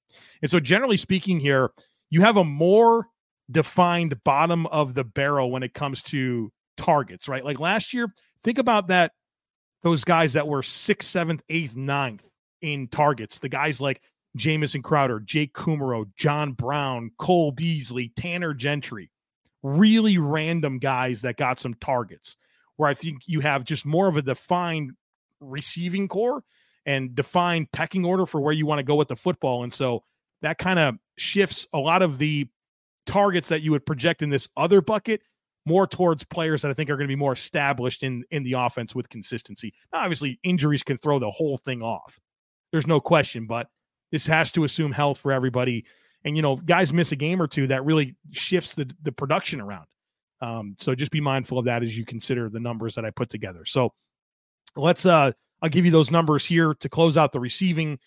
And 0.42 0.50
so, 0.50 0.60
generally 0.60 0.98
speaking, 0.98 1.40
here 1.40 1.72
you 2.10 2.22
have 2.22 2.38
a 2.38 2.44
more 2.44 3.08
defined 3.52 4.24
bottom 4.24 4.66
of 4.68 4.94
the 4.94 5.04
barrel 5.04 5.52
when 5.52 5.64
it 5.64 5.74
comes 5.74 6.02
to 6.04 6.52
targets, 6.78 7.28
right? 7.28 7.44
Like 7.44 7.60
last 7.60 7.94
year, 7.94 8.14
think 8.44 8.58
about 8.58 8.88
that. 8.88 9.12
Those 9.84 10.04
guys 10.04 10.34
that 10.34 10.48
were 10.48 10.64
sixth, 10.64 11.10
seventh, 11.10 11.44
eighth, 11.50 11.76
ninth 11.76 12.28
in 12.62 12.88
targets, 12.88 13.40
the 13.40 13.50
guys 13.50 13.80
like 13.80 14.02
Jamison 14.36 14.82
Crowder, 14.82 15.20
Jake 15.20 15.54
Kumerow, 15.54 16.06
John 16.18 16.54
Brown, 16.54 17.12
Cole 17.18 17.52
Beasley, 17.52 18.12
Tanner 18.16 18.54
Gentry. 18.54 19.12
Really 19.64 20.18
random 20.18 20.80
guys 20.80 21.22
that 21.22 21.38
got 21.38 21.60
some 21.60 21.74
targets. 21.76 22.38
Where 22.78 22.90
I 22.90 22.94
think 22.94 23.22
you 23.26 23.40
have 23.40 23.64
just 23.64 23.86
more 23.86 24.08
of 24.08 24.18
a 24.18 24.22
defined 24.22 24.92
receiving 25.40 26.08
corps 26.08 26.44
and 26.86 27.16
defined 27.16 27.72
pecking 27.72 28.06
order 28.06 28.26
for 28.26 28.42
where 28.42 28.54
you 28.54 28.66
want 28.66 28.80
to 28.80 28.84
go 28.84 28.96
with 28.96 29.08
the 29.08 29.16
football. 29.16 29.64
And 29.64 29.72
so 29.72 30.04
that 30.42 30.58
kind 30.58 30.78
of 30.78 30.96
shifts 31.18 31.66
a 31.74 31.80
lot 31.80 32.02
of 32.02 32.18
the 32.18 32.48
targets 33.06 33.50
that 33.50 33.62
you 33.62 33.72
would 33.72 33.86
project 33.86 34.22
in 34.22 34.30
this 34.30 34.50
other 34.58 34.82
bucket 34.82 35.22
more 35.66 35.88
towards 35.88 36.24
players 36.24 36.62
that 36.62 36.70
I 36.70 36.74
think 36.74 36.90
are 36.90 36.98
going 36.98 37.08
to 37.08 37.12
be 37.12 37.16
more 37.16 37.34
established 37.34 38.04
in 38.04 38.24
in 38.30 38.44
the 38.44 38.54
offense 38.54 38.94
with 38.94 39.10
consistency. 39.10 39.74
Now, 39.92 40.02
obviously, 40.02 40.40
injuries 40.44 40.84
can 40.84 40.98
throw 40.98 41.18
the 41.18 41.32
whole 41.32 41.58
thing 41.58 41.82
off. 41.82 42.20
There's 42.72 42.88
no 42.88 43.00
question, 43.00 43.48
but 43.48 43.68
this 44.12 44.28
has 44.28 44.52
to 44.54 44.64
assume 44.64 44.92
health 44.92 45.18
for 45.18 45.32
everybody. 45.32 45.86
And 46.24 46.36
you 46.36 46.42
know, 46.42 46.56
guys 46.56 46.94
miss 46.94 47.12
a 47.12 47.16
game 47.16 47.42
or 47.42 47.48
two 47.48 47.68
that 47.68 47.86
really 47.86 48.16
shifts 48.32 48.74
the 48.74 48.90
the 49.04 49.12
production 49.12 49.62
around. 49.62 49.86
Um, 50.42 50.76
so 50.80 50.94
just 50.96 51.12
be 51.12 51.22
mindful 51.22 51.58
of 51.58 51.66
that 51.66 51.84
as 51.84 51.98
you 51.98 52.06
consider 52.06 52.50
the 52.50 52.60
numbers 52.60 52.96
that 52.96 53.06
I 53.06 53.10
put 53.12 53.30
together. 53.30 53.66
So 53.66 53.94
let's 54.76 55.06
uh 55.06 55.32
I'll 55.62 55.70
give 55.70 55.86
you 55.86 55.92
those 55.92 56.12
numbers 56.12 56.46
here 56.46 56.74
to 56.76 56.90
close 56.90 57.18
out 57.18 57.32
the 57.32 57.40
receiving 57.40 58.00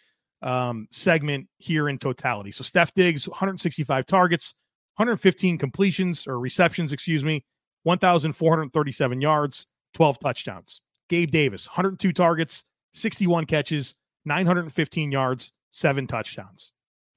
um 0.42 0.86
segment 0.90 1.48
here 1.58 1.88
in 1.88 1.98
totality. 1.98 2.52
So 2.52 2.62
Steph 2.62 2.94
Diggs, 2.94 3.28
165 3.28 4.06
targets, 4.06 4.54
115 4.96 5.58
completions 5.58 6.26
or 6.26 6.38
receptions, 6.38 6.92
excuse 6.92 7.24
me, 7.24 7.44
1,437 7.84 9.20
yards, 9.20 9.66
12 9.94 10.18
touchdowns. 10.18 10.80
Gabe 11.08 11.30
Davis, 11.30 11.66
102 11.68 12.12
targets, 12.12 12.64
61 12.92 13.46
catches, 13.46 13.94
915 14.24 15.10
yards, 15.12 15.52
seven 15.70 16.06
touchdowns. 16.06 16.72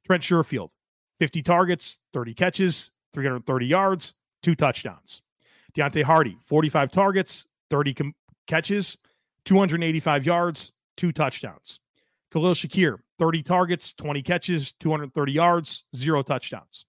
Trent 0.05 0.23
Sherfield, 0.23 0.69
50 1.19 1.41
targets, 1.41 1.97
30 2.13 2.33
catches, 2.33 2.91
330 3.13 3.65
yards, 3.65 4.13
two 4.41 4.55
touchdowns. 4.55 5.21
Deonte 5.75 6.03
Harty, 6.03 6.37
45 6.47 6.91
targets, 6.91 7.47
30 7.69 7.93
com- 7.93 8.15
catches, 8.47 8.97
285 9.45 10.25
yards, 10.25 10.73
two 10.97 11.11
touchdowns. 11.11 11.79
Khalil 12.31 12.53
Shakir, 12.53 12.97
30 13.19 13.43
targets, 13.43 13.93
20 13.93 14.21
catches, 14.21 14.71
230 14.73 15.31
yards, 15.31 15.83
zero 15.95 16.21
touchdowns. 16.23 16.85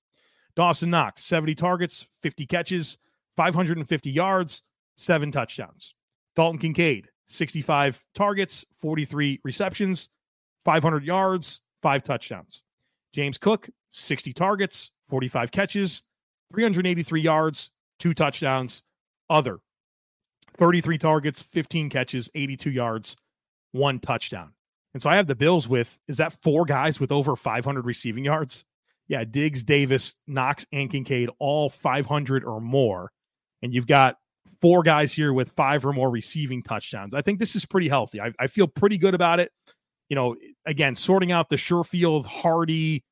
Dawson 0.54 0.90
Knox, 0.90 1.24
70 1.24 1.54
targets, 1.54 2.06
50 2.22 2.46
catches, 2.46 2.98
550 3.36 4.10
yards, 4.10 4.62
seven 4.96 5.32
touchdowns. 5.32 5.94
Dalton 6.36 6.58
Kincaid, 6.58 7.08
65 7.26 8.04
targets, 8.14 8.64
43 8.80 9.40
receptions, 9.44 10.08
500 10.64 11.04
yards, 11.04 11.60
five 11.82 12.02
touchdowns. 12.02 12.62
James 13.12 13.38
Cook, 13.38 13.68
60 13.90 14.32
targets, 14.32 14.90
45 15.08 15.50
catches, 15.50 16.02
383 16.52 17.20
yards, 17.20 17.70
two 17.98 18.14
touchdowns. 18.14 18.82
Other, 19.30 19.60
33 20.58 20.98
targets, 20.98 21.42
15 21.42 21.88
catches, 21.88 22.28
82 22.34 22.70
yards, 22.70 23.16
one 23.72 23.98
touchdown. 23.98 24.52
And 24.92 25.02
so 25.02 25.08
I 25.08 25.16
have 25.16 25.26
the 25.26 25.34
Bills 25.34 25.68
with, 25.68 25.98
is 26.06 26.18
that 26.18 26.36
four 26.42 26.64
guys 26.64 27.00
with 27.00 27.12
over 27.12 27.34
500 27.34 27.86
receiving 27.86 28.24
yards? 28.24 28.64
Yeah, 29.08 29.24
Diggs, 29.24 29.62
Davis, 29.62 30.14
Knox, 30.26 30.66
and 30.72 30.90
Kincaid, 30.90 31.30
all 31.38 31.70
500 31.70 32.44
or 32.44 32.60
more. 32.60 33.10
And 33.62 33.72
you've 33.72 33.86
got 33.86 34.16
four 34.60 34.82
guys 34.82 35.12
here 35.12 35.32
with 35.32 35.50
five 35.52 35.84
or 35.84 35.92
more 35.92 36.10
receiving 36.10 36.62
touchdowns. 36.62 37.14
I 37.14 37.22
think 37.22 37.38
this 37.38 37.56
is 37.56 37.64
pretty 37.64 37.88
healthy. 37.88 38.20
I, 38.20 38.32
I 38.38 38.46
feel 38.46 38.68
pretty 38.68 38.98
good 38.98 39.14
about 39.14 39.40
it 39.40 39.50
you 40.12 40.16
know, 40.16 40.36
again, 40.66 40.94
sorting 40.94 41.32
out 41.32 41.48
the 41.48 41.56
Sherfield, 41.56 42.26
Harty, 42.26 43.02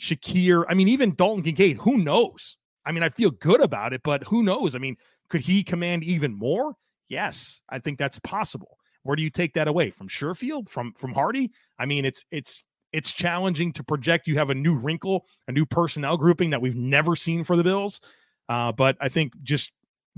Shakir. 0.00 0.64
I 0.70 0.72
mean, 0.72 0.88
even 0.88 1.14
Dalton 1.14 1.44
Kincaid, 1.44 1.76
who 1.76 1.98
knows? 1.98 2.56
I 2.86 2.92
mean, 2.92 3.02
I 3.02 3.10
feel 3.10 3.30
good 3.30 3.60
about 3.60 3.92
it, 3.92 4.00
but 4.02 4.24
who 4.24 4.42
knows? 4.42 4.74
I 4.74 4.78
mean, 4.78 4.96
could 5.28 5.42
he 5.42 5.62
command 5.62 6.02
even 6.02 6.32
more? 6.32 6.72
Yes, 7.10 7.60
I 7.68 7.78
think 7.78 7.98
that's 7.98 8.18
possible. 8.20 8.78
Where 9.02 9.16
do 9.16 9.22
you 9.22 9.28
take 9.28 9.52
that 9.52 9.68
away 9.68 9.90
from 9.90 10.08
Sherfield, 10.08 10.70
from 10.70 10.94
from 10.94 11.12
Harty? 11.12 11.50
I 11.78 11.84
mean, 11.84 12.06
it's 12.06 12.24
it's 12.30 12.64
it's 12.90 13.12
challenging 13.12 13.70
to 13.74 13.84
project. 13.84 14.26
You 14.26 14.38
have 14.38 14.48
a 14.48 14.54
new 14.54 14.74
wrinkle, 14.74 15.26
a 15.46 15.52
new 15.52 15.66
personnel 15.66 16.16
grouping 16.16 16.48
that 16.48 16.62
we've 16.62 16.74
never 16.74 17.16
seen 17.16 17.44
for 17.44 17.54
the 17.54 17.64
Bills. 17.64 18.00
Uh, 18.48 18.72
but 18.72 18.96
I 18.98 19.10
think 19.10 19.34
just 19.42 19.72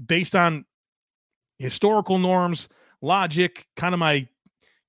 based 0.06 0.36
on 0.36 0.66
historical 1.58 2.20
norms, 2.20 2.68
logic, 3.00 3.66
kind 3.76 3.92
of 3.92 3.98
my 3.98 4.28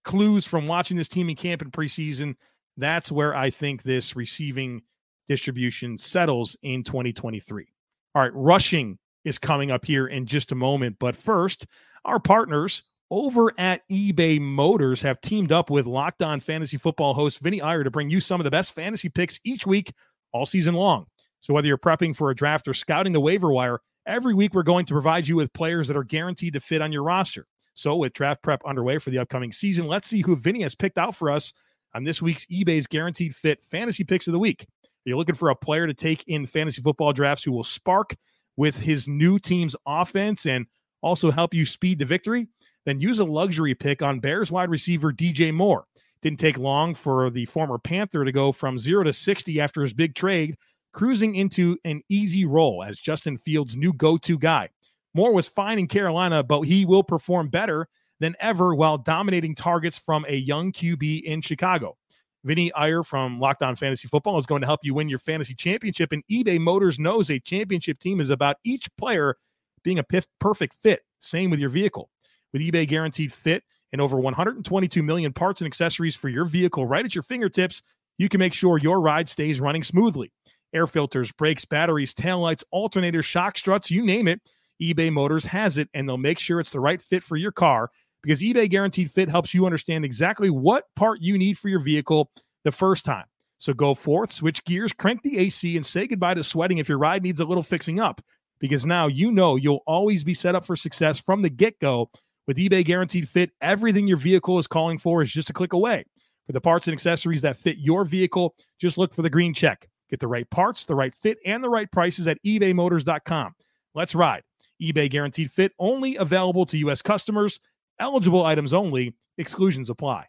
clues 0.03 0.45
from 0.45 0.67
watching 0.67 0.97
this 0.97 1.07
team 1.07 1.29
in 1.29 1.35
camp 1.35 1.61
and 1.61 1.71
preseason, 1.71 2.35
that's 2.77 3.11
where 3.11 3.35
I 3.35 3.49
think 3.49 3.83
this 3.83 4.15
receiving 4.15 4.81
distribution 5.29 5.97
settles 5.97 6.55
in 6.63 6.83
2023. 6.83 7.67
All 8.15 8.21
right, 8.21 8.31
rushing 8.33 8.97
is 9.25 9.37
coming 9.37 9.71
up 9.71 9.85
here 9.85 10.07
in 10.07 10.25
just 10.25 10.51
a 10.51 10.55
moment. 10.55 10.97
But 10.99 11.15
first, 11.15 11.65
our 12.05 12.19
partners 12.19 12.83
over 13.09 13.53
at 13.57 13.87
eBay 13.89 14.39
Motors 14.39 15.01
have 15.01 15.21
teamed 15.21 15.51
up 15.51 15.69
with 15.69 15.85
Locked 15.85 16.23
On 16.23 16.39
Fantasy 16.39 16.77
Football 16.77 17.13
host 17.13 17.39
Vinny 17.39 17.61
Iyer 17.61 17.83
to 17.83 17.91
bring 17.91 18.09
you 18.09 18.19
some 18.19 18.39
of 18.39 18.43
the 18.43 18.51
best 18.51 18.73
fantasy 18.73 19.09
picks 19.09 19.39
each 19.43 19.65
week, 19.67 19.93
all 20.31 20.45
season 20.45 20.73
long. 20.73 21.05
So 21.39 21.53
whether 21.53 21.67
you're 21.67 21.77
prepping 21.77 22.15
for 22.15 22.29
a 22.29 22.35
draft 22.35 22.67
or 22.67 22.73
scouting 22.73 23.13
the 23.13 23.19
waiver 23.19 23.51
wire, 23.51 23.79
every 24.05 24.33
week 24.33 24.53
we're 24.53 24.63
going 24.63 24.85
to 24.85 24.93
provide 24.93 25.27
you 25.27 25.35
with 25.35 25.53
players 25.53 25.87
that 25.87 25.97
are 25.97 26.03
guaranteed 26.03 26.53
to 26.53 26.59
fit 26.59 26.81
on 26.81 26.91
your 26.91 27.03
roster. 27.03 27.45
So, 27.73 27.95
with 27.95 28.13
draft 28.13 28.41
prep 28.43 28.61
underway 28.65 28.99
for 28.99 29.09
the 29.09 29.19
upcoming 29.19 29.51
season, 29.51 29.87
let's 29.87 30.07
see 30.07 30.21
who 30.21 30.35
Vinny 30.35 30.61
has 30.61 30.75
picked 30.75 30.97
out 30.97 31.15
for 31.15 31.29
us 31.29 31.53
on 31.95 32.03
this 32.03 32.21
week's 32.21 32.45
eBay's 32.47 32.87
Guaranteed 32.87 33.35
Fit 33.35 33.63
Fantasy 33.63 34.03
Picks 34.03 34.27
of 34.27 34.31
the 34.31 34.39
Week. 34.39 34.67
Are 34.83 34.87
You're 35.05 35.17
looking 35.17 35.35
for 35.35 35.49
a 35.49 35.55
player 35.55 35.87
to 35.87 35.93
take 35.93 36.23
in 36.27 36.45
fantasy 36.45 36.81
football 36.81 37.13
drafts 37.13 37.43
who 37.43 37.51
will 37.51 37.63
spark 37.63 38.15
with 38.57 38.77
his 38.77 39.07
new 39.07 39.39
team's 39.39 39.75
offense 39.85 40.45
and 40.45 40.65
also 41.01 41.31
help 41.31 41.53
you 41.53 41.65
speed 41.65 41.99
to 41.99 42.05
victory? 42.05 42.47
Then 42.85 42.99
use 42.99 43.19
a 43.19 43.25
luxury 43.25 43.75
pick 43.75 44.01
on 44.01 44.19
Bears 44.19 44.51
wide 44.51 44.69
receiver 44.69 45.11
DJ 45.11 45.53
Moore. 45.53 45.85
Didn't 46.21 46.39
take 46.39 46.57
long 46.57 46.95
for 46.95 47.29
the 47.29 47.45
former 47.45 47.77
Panther 47.77 48.23
to 48.23 48.31
go 48.31 48.51
from 48.51 48.77
zero 48.79 49.03
to 49.03 49.11
60 49.11 49.59
after 49.59 49.81
his 49.81 49.93
big 49.93 50.15
trade, 50.15 50.55
cruising 50.93 51.35
into 51.35 51.77
an 51.83 52.01
easy 52.07 52.45
role 52.45 52.83
as 52.83 52.99
Justin 52.99 53.37
Fields' 53.37 53.75
new 53.75 53.93
go 53.93 54.17
to 54.17 54.37
guy. 54.37 54.69
Moore 55.13 55.33
was 55.33 55.47
fine 55.47 55.79
in 55.79 55.87
Carolina, 55.87 56.43
but 56.43 56.61
he 56.61 56.85
will 56.85 57.03
perform 57.03 57.49
better 57.49 57.87
than 58.19 58.35
ever 58.39 58.73
while 58.73 58.97
dominating 58.97 59.55
targets 59.55 59.97
from 59.97 60.25
a 60.27 60.35
young 60.35 60.71
QB 60.71 61.23
in 61.23 61.41
Chicago. 61.41 61.97
Vinny 62.43 62.73
Iyer 62.73 63.03
from 63.03 63.39
Locked 63.39 63.63
On 63.63 63.75
Fantasy 63.75 64.07
Football 64.07 64.37
is 64.37 64.45
going 64.45 64.61
to 64.61 64.67
help 64.67 64.81
you 64.83 64.93
win 64.93 65.09
your 65.09 65.19
fantasy 65.19 65.55
championship. 65.55 66.11
And 66.11 66.23
eBay 66.29 66.59
Motors 66.59 66.99
knows 66.99 67.29
a 67.29 67.39
championship 67.39 67.99
team 67.99 68.19
is 68.19 68.29
about 68.29 68.57
each 68.65 68.87
player 68.97 69.37
being 69.83 69.99
a 69.99 70.05
perfect 70.39 70.75
fit. 70.81 71.01
Same 71.19 71.49
with 71.49 71.59
your 71.59 71.69
vehicle. 71.69 72.09
With 72.51 72.61
eBay 72.61 72.87
Guaranteed 72.87 73.31
Fit 73.31 73.63
and 73.91 74.01
over 74.01 74.17
122 74.17 75.01
million 75.03 75.31
parts 75.31 75.61
and 75.61 75.67
accessories 75.67 76.15
for 76.15 76.29
your 76.29 76.45
vehicle 76.45 76.85
right 76.85 77.05
at 77.05 77.15
your 77.15 77.23
fingertips, 77.23 77.81
you 78.17 78.29
can 78.29 78.39
make 78.39 78.53
sure 78.53 78.77
your 78.77 78.99
ride 78.99 79.29
stays 79.29 79.59
running 79.59 79.83
smoothly. 79.83 80.31
Air 80.73 80.87
filters, 80.87 81.31
brakes, 81.31 81.65
batteries, 81.65 82.13
taillights, 82.13 82.63
alternators, 82.73 83.25
shock 83.25 83.57
struts, 83.57 83.91
you 83.91 84.03
name 84.05 84.27
it, 84.27 84.41
eBay 84.81 85.11
Motors 85.11 85.45
has 85.45 85.77
it, 85.77 85.89
and 85.93 86.07
they'll 86.07 86.17
make 86.17 86.39
sure 86.39 86.59
it's 86.59 86.71
the 86.71 86.79
right 86.79 87.01
fit 87.01 87.23
for 87.23 87.37
your 87.37 87.51
car 87.51 87.89
because 88.21 88.41
eBay 88.41 88.69
Guaranteed 88.69 89.11
Fit 89.11 89.29
helps 89.29 89.53
you 89.53 89.65
understand 89.65 90.05
exactly 90.05 90.49
what 90.49 90.85
part 90.95 91.21
you 91.21 91.37
need 91.37 91.57
for 91.57 91.69
your 91.69 91.79
vehicle 91.79 92.29
the 92.63 92.71
first 92.71 93.05
time. 93.05 93.25
So 93.57 93.73
go 93.73 93.95
forth, 93.95 94.31
switch 94.31 94.63
gears, 94.65 94.93
crank 94.93 95.21
the 95.23 95.37
AC, 95.37 95.75
and 95.75 95.85
say 95.85 96.07
goodbye 96.07 96.33
to 96.33 96.43
sweating 96.43 96.79
if 96.79 96.89
your 96.89 96.97
ride 96.97 97.23
needs 97.23 97.39
a 97.39 97.45
little 97.45 97.63
fixing 97.63 97.99
up 97.99 98.21
because 98.59 98.85
now 98.85 99.07
you 99.07 99.31
know 99.31 99.57
you'll 99.57 99.83
always 99.85 100.23
be 100.23 100.33
set 100.33 100.55
up 100.55 100.65
for 100.65 100.75
success 100.75 101.19
from 101.19 101.41
the 101.41 101.49
get 101.49 101.79
go. 101.79 102.09
With 102.47 102.57
eBay 102.57 102.83
Guaranteed 102.83 103.29
Fit, 103.29 103.51
everything 103.61 104.05
your 104.07 104.17
vehicle 104.17 104.59
is 104.59 104.67
calling 104.67 104.97
for 104.97 105.21
is 105.21 105.31
just 105.31 105.49
a 105.49 105.53
click 105.53 105.73
away. 105.73 106.03
For 106.45 106.51
the 106.51 106.61
parts 106.61 106.87
and 106.87 106.93
accessories 106.93 107.41
that 107.41 107.55
fit 107.57 107.77
your 107.77 108.03
vehicle, 108.03 108.55
just 108.79 108.97
look 108.97 109.13
for 109.13 109.21
the 109.21 109.29
green 109.29 109.53
check. 109.53 109.87
Get 110.09 110.19
the 110.19 110.27
right 110.27 110.49
parts, 110.49 110.85
the 110.85 110.95
right 110.95 111.13
fit, 111.21 111.37
and 111.45 111.63
the 111.63 111.69
right 111.69 111.89
prices 111.89 112.27
at 112.27 112.37
ebaymotors.com. 112.45 113.53
Let's 113.95 114.13
ride. 114.13 114.43
eBay 114.91 115.09
Guaranteed 115.09 115.51
Fit 115.51 115.71
only 115.79 116.15
available 116.15 116.65
to 116.67 116.77
U.S. 116.79 117.01
customers, 117.01 117.59
eligible 117.99 118.45
items 118.45 118.73
only, 118.73 119.15
exclusions 119.37 119.89
apply. 119.89 120.27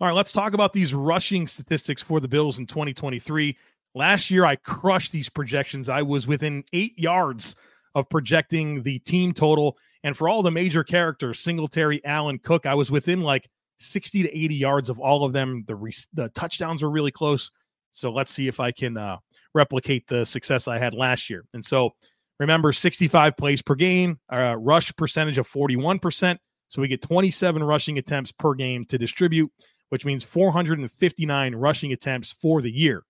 All 0.00 0.06
right, 0.06 0.14
let's 0.14 0.32
talk 0.32 0.54
about 0.54 0.72
these 0.72 0.94
rushing 0.94 1.46
statistics 1.46 2.02
for 2.02 2.20
the 2.20 2.28
Bills 2.28 2.58
in 2.58 2.66
2023. 2.66 3.56
Last 3.94 4.30
year, 4.30 4.44
I 4.44 4.56
crushed 4.56 5.10
these 5.10 5.28
projections. 5.28 5.88
I 5.88 6.02
was 6.02 6.26
within 6.26 6.62
eight 6.72 6.96
yards 6.98 7.56
of 7.94 8.08
projecting 8.08 8.82
the 8.82 9.00
team 9.00 9.32
total. 9.32 9.76
And 10.04 10.16
for 10.16 10.28
all 10.28 10.42
the 10.42 10.52
major 10.52 10.84
characters, 10.84 11.40
Singletary, 11.40 12.04
Allen, 12.04 12.38
Cook, 12.38 12.64
I 12.64 12.74
was 12.74 12.92
within 12.92 13.22
like 13.22 13.48
60 13.78 14.22
to 14.22 14.38
80 14.38 14.54
yards 14.54 14.88
of 14.88 15.00
all 15.00 15.24
of 15.24 15.32
them. 15.32 15.64
The, 15.66 15.74
re- 15.74 15.92
the 16.12 16.28
touchdowns 16.28 16.82
were 16.82 16.90
really 16.90 17.10
close. 17.10 17.50
So 17.90 18.12
let's 18.12 18.30
see 18.30 18.46
if 18.46 18.60
I 18.60 18.70
can 18.70 18.96
uh, 18.96 19.16
replicate 19.54 20.06
the 20.06 20.24
success 20.24 20.68
I 20.68 20.78
had 20.78 20.94
last 20.94 21.28
year. 21.28 21.44
And 21.54 21.64
so 21.64 21.90
remember 22.38 22.72
65 22.72 23.36
plays 23.36 23.62
per 23.62 23.74
game, 23.74 24.18
uh, 24.32 24.56
rush 24.58 24.94
percentage 24.96 25.38
of 25.38 25.48
41%. 25.48 26.38
So 26.68 26.82
we 26.82 26.88
get 26.88 27.02
27 27.02 27.62
rushing 27.62 27.98
attempts 27.98 28.32
per 28.32 28.54
game 28.54 28.84
to 28.86 28.98
distribute, 28.98 29.50
which 29.88 30.04
means 30.04 30.24
459 30.24 31.54
rushing 31.54 31.92
attempts 31.92 32.32
for 32.32 32.60
the 32.60 32.70
year. 32.70 33.04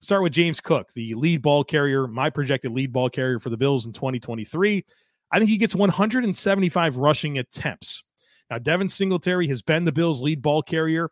Start 0.00 0.22
with 0.22 0.32
James 0.32 0.60
Cook, 0.60 0.88
the 0.94 1.14
lead 1.14 1.42
ball 1.42 1.62
carrier, 1.62 2.06
my 2.06 2.30
projected 2.30 2.72
lead 2.72 2.92
ball 2.92 3.10
carrier 3.10 3.38
for 3.38 3.50
the 3.50 3.56
Bills 3.56 3.84
in 3.84 3.92
2023. 3.92 4.84
I 5.32 5.38
think 5.38 5.50
he 5.50 5.58
gets 5.58 5.74
175 5.74 6.96
rushing 6.96 7.38
attempts. 7.38 8.04
Now, 8.50 8.58
Devin 8.58 8.88
Singletary 8.88 9.46
has 9.48 9.62
been 9.62 9.84
the 9.84 9.92
Bills' 9.92 10.20
lead 10.20 10.42
ball 10.42 10.62
carrier 10.62 11.10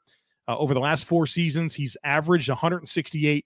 uh, 0.49 0.57
over 0.57 0.75
the 0.75 0.81
last 0.81 1.05
four 1.05 1.27
seasons. 1.27 1.75
He's 1.75 1.97
averaged 2.03 2.49
168 2.49 3.45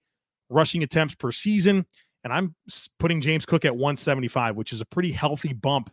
rushing 0.48 0.82
attempts 0.82 1.14
per 1.14 1.32
season, 1.32 1.84
and 2.24 2.32
I'm 2.32 2.54
putting 2.98 3.20
James 3.20 3.44
Cook 3.44 3.64
at 3.64 3.74
175, 3.74 4.56
which 4.56 4.72
is 4.72 4.80
a 4.80 4.86
pretty 4.86 5.12
healthy 5.12 5.52
bump 5.52 5.90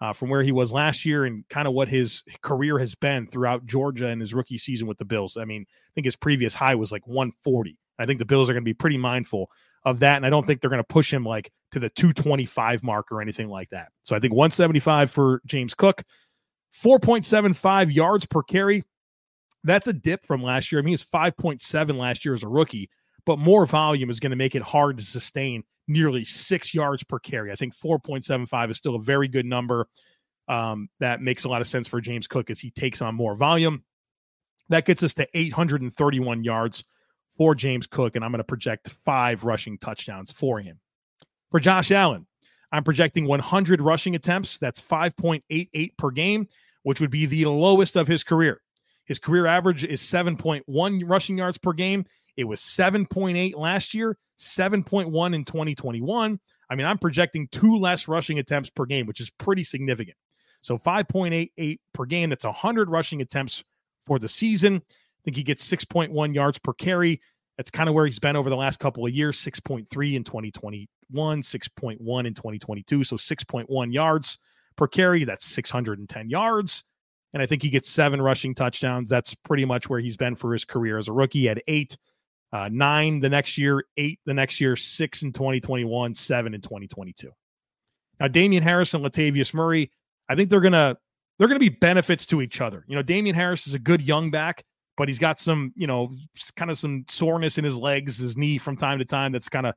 uh, 0.00 0.12
from 0.12 0.30
where 0.30 0.42
he 0.42 0.52
was 0.52 0.72
last 0.72 1.04
year 1.04 1.24
and 1.24 1.48
kind 1.48 1.68
of 1.68 1.74
what 1.74 1.88
his 1.88 2.22
career 2.42 2.78
has 2.78 2.94
been 2.94 3.26
throughout 3.26 3.66
Georgia 3.66 4.08
and 4.08 4.20
his 4.20 4.34
rookie 4.34 4.58
season 4.58 4.86
with 4.86 4.98
the 4.98 5.04
Bills. 5.04 5.36
I 5.36 5.44
mean, 5.44 5.62
I 5.68 5.90
think 5.94 6.04
his 6.04 6.16
previous 6.16 6.54
high 6.54 6.74
was 6.74 6.90
like 6.90 7.06
140. 7.06 7.78
I 7.98 8.06
think 8.06 8.18
the 8.18 8.24
Bills 8.24 8.50
are 8.50 8.52
going 8.52 8.64
to 8.64 8.68
be 8.68 8.74
pretty 8.74 8.98
mindful 8.98 9.48
of 9.84 10.00
that. 10.00 10.16
And 10.16 10.26
I 10.26 10.30
don't 10.30 10.46
think 10.46 10.60
they're 10.60 10.70
going 10.70 10.78
to 10.78 10.84
push 10.84 11.12
him 11.12 11.24
like 11.24 11.52
to 11.72 11.80
the 11.80 11.90
225 11.90 12.82
mark 12.82 13.12
or 13.12 13.20
anything 13.20 13.48
like 13.48 13.68
that. 13.70 13.90
So 14.02 14.16
I 14.16 14.18
think 14.18 14.32
175 14.32 15.10
for 15.10 15.40
James 15.46 15.74
Cook, 15.74 16.02
4.75 16.82 17.94
yards 17.94 18.26
per 18.26 18.42
carry. 18.42 18.82
That's 19.64 19.86
a 19.86 19.92
dip 19.92 20.26
from 20.26 20.42
last 20.42 20.72
year. 20.72 20.80
I 20.80 20.84
mean, 20.84 20.94
it's 20.94 21.04
5.7 21.04 21.96
last 21.96 22.24
year 22.24 22.34
as 22.34 22.42
a 22.42 22.48
rookie, 22.48 22.90
but 23.24 23.38
more 23.38 23.66
volume 23.66 24.10
is 24.10 24.18
going 24.18 24.30
to 24.30 24.36
make 24.36 24.56
it 24.56 24.62
hard 24.62 24.98
to 24.98 25.04
sustain 25.04 25.62
nearly 25.88 26.24
six 26.24 26.74
yards 26.74 27.02
per 27.04 27.18
carry. 27.18 27.52
I 27.52 27.56
think 27.56 27.74
4.75 27.76 28.70
is 28.70 28.76
still 28.76 28.96
a 28.96 29.02
very 29.02 29.28
good 29.28 29.46
number. 29.46 29.86
Um, 30.48 30.88
that 31.00 31.20
makes 31.20 31.44
a 31.44 31.48
lot 31.48 31.60
of 31.60 31.66
sense 31.66 31.88
for 31.88 32.00
James 32.00 32.26
Cook 32.26 32.50
as 32.50 32.60
he 32.60 32.70
takes 32.70 33.00
on 33.00 33.14
more 33.14 33.34
volume. 33.34 33.84
That 34.68 34.86
gets 34.86 35.02
us 35.02 35.14
to 35.14 35.26
831 35.34 36.44
yards 36.44 36.84
for 37.36 37.54
James 37.54 37.86
Cook, 37.86 38.16
and 38.16 38.24
I'm 38.24 38.30
going 38.30 38.38
to 38.38 38.44
project 38.44 38.90
five 39.04 39.44
rushing 39.44 39.78
touchdowns 39.78 40.30
for 40.30 40.60
him. 40.60 40.78
For 41.50 41.60
Josh 41.60 41.90
Allen, 41.90 42.26
I'm 42.72 42.84
projecting 42.84 43.26
100 43.26 43.80
rushing 43.80 44.14
attempts. 44.14 44.58
That's 44.58 44.80
5.88 44.80 45.96
per 45.96 46.10
game, 46.10 46.48
which 46.82 47.00
would 47.00 47.10
be 47.10 47.26
the 47.26 47.46
lowest 47.46 47.96
of 47.96 48.08
his 48.08 48.24
career. 48.24 48.60
His 49.04 49.18
career 49.18 49.46
average 49.46 49.84
is 49.84 50.00
7.1 50.00 51.02
rushing 51.06 51.38
yards 51.38 51.58
per 51.58 51.72
game. 51.72 52.04
It 52.36 52.44
was 52.44 52.60
7.8 52.60 53.56
last 53.56 53.94
year, 53.94 54.16
7.1 54.38 55.34
in 55.34 55.44
2021. 55.44 56.40
I 56.70 56.74
mean, 56.74 56.86
I'm 56.86 56.98
projecting 56.98 57.48
two 57.48 57.76
less 57.78 58.08
rushing 58.08 58.38
attempts 58.38 58.70
per 58.70 58.86
game, 58.86 59.06
which 59.06 59.20
is 59.20 59.30
pretty 59.30 59.64
significant. 59.64 60.16
So 60.62 60.78
5.88 60.78 61.78
per 61.92 62.04
game. 62.06 62.30
That's 62.30 62.44
100 62.44 62.88
rushing 62.88 63.20
attempts 63.20 63.62
for 64.06 64.18
the 64.18 64.28
season 64.28 64.82
I 65.22 65.24
think 65.24 65.36
he 65.36 65.44
gets 65.44 65.68
6.1 65.70 66.34
yards 66.34 66.58
per 66.58 66.72
carry. 66.72 67.20
That's 67.56 67.70
kind 67.70 67.88
of 67.88 67.94
where 67.94 68.06
he's 68.06 68.18
been 68.18 68.34
over 68.34 68.50
the 68.50 68.56
last 68.56 68.80
couple 68.80 69.06
of 69.06 69.12
years 69.12 69.38
6.3 69.38 70.14
in 70.14 70.24
2021, 70.24 71.42
6.1 71.42 72.26
in 72.26 72.34
2022. 72.34 73.04
So 73.04 73.16
6.1 73.16 73.92
yards 73.92 74.38
per 74.76 74.88
carry. 74.88 75.22
That's 75.22 75.44
610 75.44 76.28
yards. 76.28 76.82
And 77.34 77.40
I 77.42 77.46
think 77.46 77.62
he 77.62 77.70
gets 77.70 77.88
seven 77.88 78.20
rushing 78.20 78.52
touchdowns. 78.52 79.08
That's 79.08 79.32
pretty 79.32 79.64
much 79.64 79.88
where 79.88 80.00
he's 80.00 80.16
been 80.16 80.34
for 80.34 80.52
his 80.52 80.64
career 80.64 80.98
as 80.98 81.06
a 81.06 81.12
rookie. 81.12 81.46
Had 81.46 81.62
eight, 81.68 81.96
uh, 82.52 82.68
nine 82.70 83.20
the 83.20 83.28
next 83.28 83.56
year, 83.58 83.84
eight 83.96 84.20
the 84.26 84.34
next 84.34 84.60
year, 84.60 84.76
six 84.76 85.22
in 85.22 85.32
2021, 85.32 86.14
seven 86.14 86.54
in 86.54 86.60
2022. 86.60 87.30
Now, 88.20 88.28
Damien 88.28 88.62
Harris 88.62 88.94
and 88.94 89.04
Latavius 89.04 89.54
Murray, 89.54 89.90
I 90.28 90.34
think 90.34 90.50
they're 90.50 90.60
gonna 90.60 90.96
they're 91.38 91.48
gonna 91.48 91.60
be 91.60 91.68
benefits 91.68 92.26
to 92.26 92.42
each 92.42 92.60
other. 92.60 92.84
You 92.88 92.96
know, 92.96 93.02
Damien 93.02 93.34
Harris 93.34 93.66
is 93.66 93.74
a 93.74 93.78
good 93.78 94.02
young 94.02 94.30
back 94.30 94.64
but 94.96 95.08
he's 95.08 95.18
got 95.18 95.38
some, 95.38 95.72
you 95.74 95.86
know, 95.86 96.12
kind 96.56 96.70
of 96.70 96.78
some 96.78 97.04
soreness 97.08 97.58
in 97.58 97.64
his 97.64 97.76
legs, 97.76 98.18
his 98.18 98.36
knee 98.36 98.58
from 98.58 98.76
time 98.76 98.98
to 98.98 99.04
time 99.04 99.32
that's 99.32 99.48
kind 99.48 99.66
of 99.66 99.74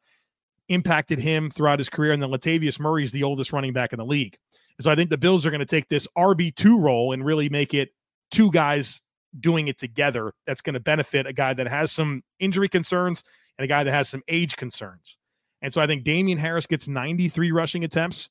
impacted 0.70 1.20
him 1.20 1.50
throughout 1.50 1.80
his 1.80 1.90
career. 1.90 2.12
And 2.12 2.22
then 2.22 2.30
Latavius 2.30 2.80
Murray 2.80 3.04
is 3.04 3.12
the 3.12 3.24
oldest 3.24 3.54
running 3.54 3.74
back 3.74 3.94
in 3.94 3.98
the 3.98 4.06
league. 4.06 4.38
So 4.82 4.92
I 4.92 4.96
think 4.96 5.10
the 5.10 5.18
Bills 5.18 5.46
are 5.46 5.52
going 5.52 5.60
to 5.60 5.66
take 5.66 5.88
this 5.88 6.08
RB2 6.18 6.80
role 6.82 7.14
and 7.14 7.26
really 7.26 7.48
make 7.48 7.74
it 7.74 7.90
two 8.32 8.52
guys 8.52 9.00
doing 9.40 9.68
it 9.68 9.78
together. 9.78 10.34
That's 10.48 10.62
going 10.62 10.74
to 10.74 10.80
benefit 10.80 11.28
a 11.28 11.34
guy 11.34 11.54
that 11.54 11.68
has 11.68 11.92
some 11.92 12.24
injury 12.40 12.70
concerns 12.70 13.24
and 13.58 13.66
a 13.66 13.68
guy 13.68 13.84
that 13.84 13.92
has 13.92 14.10
some 14.10 14.24
age 14.28 14.56
concerns. 14.56 15.18
And 15.62 15.74
so 15.74 15.82
I 15.82 15.88
think 15.88 16.04
Damien 16.04 16.38
Harris 16.38 16.68
gets 16.68 16.88
93 16.88 17.52
rushing 17.52 17.84
attempts. 17.84 18.30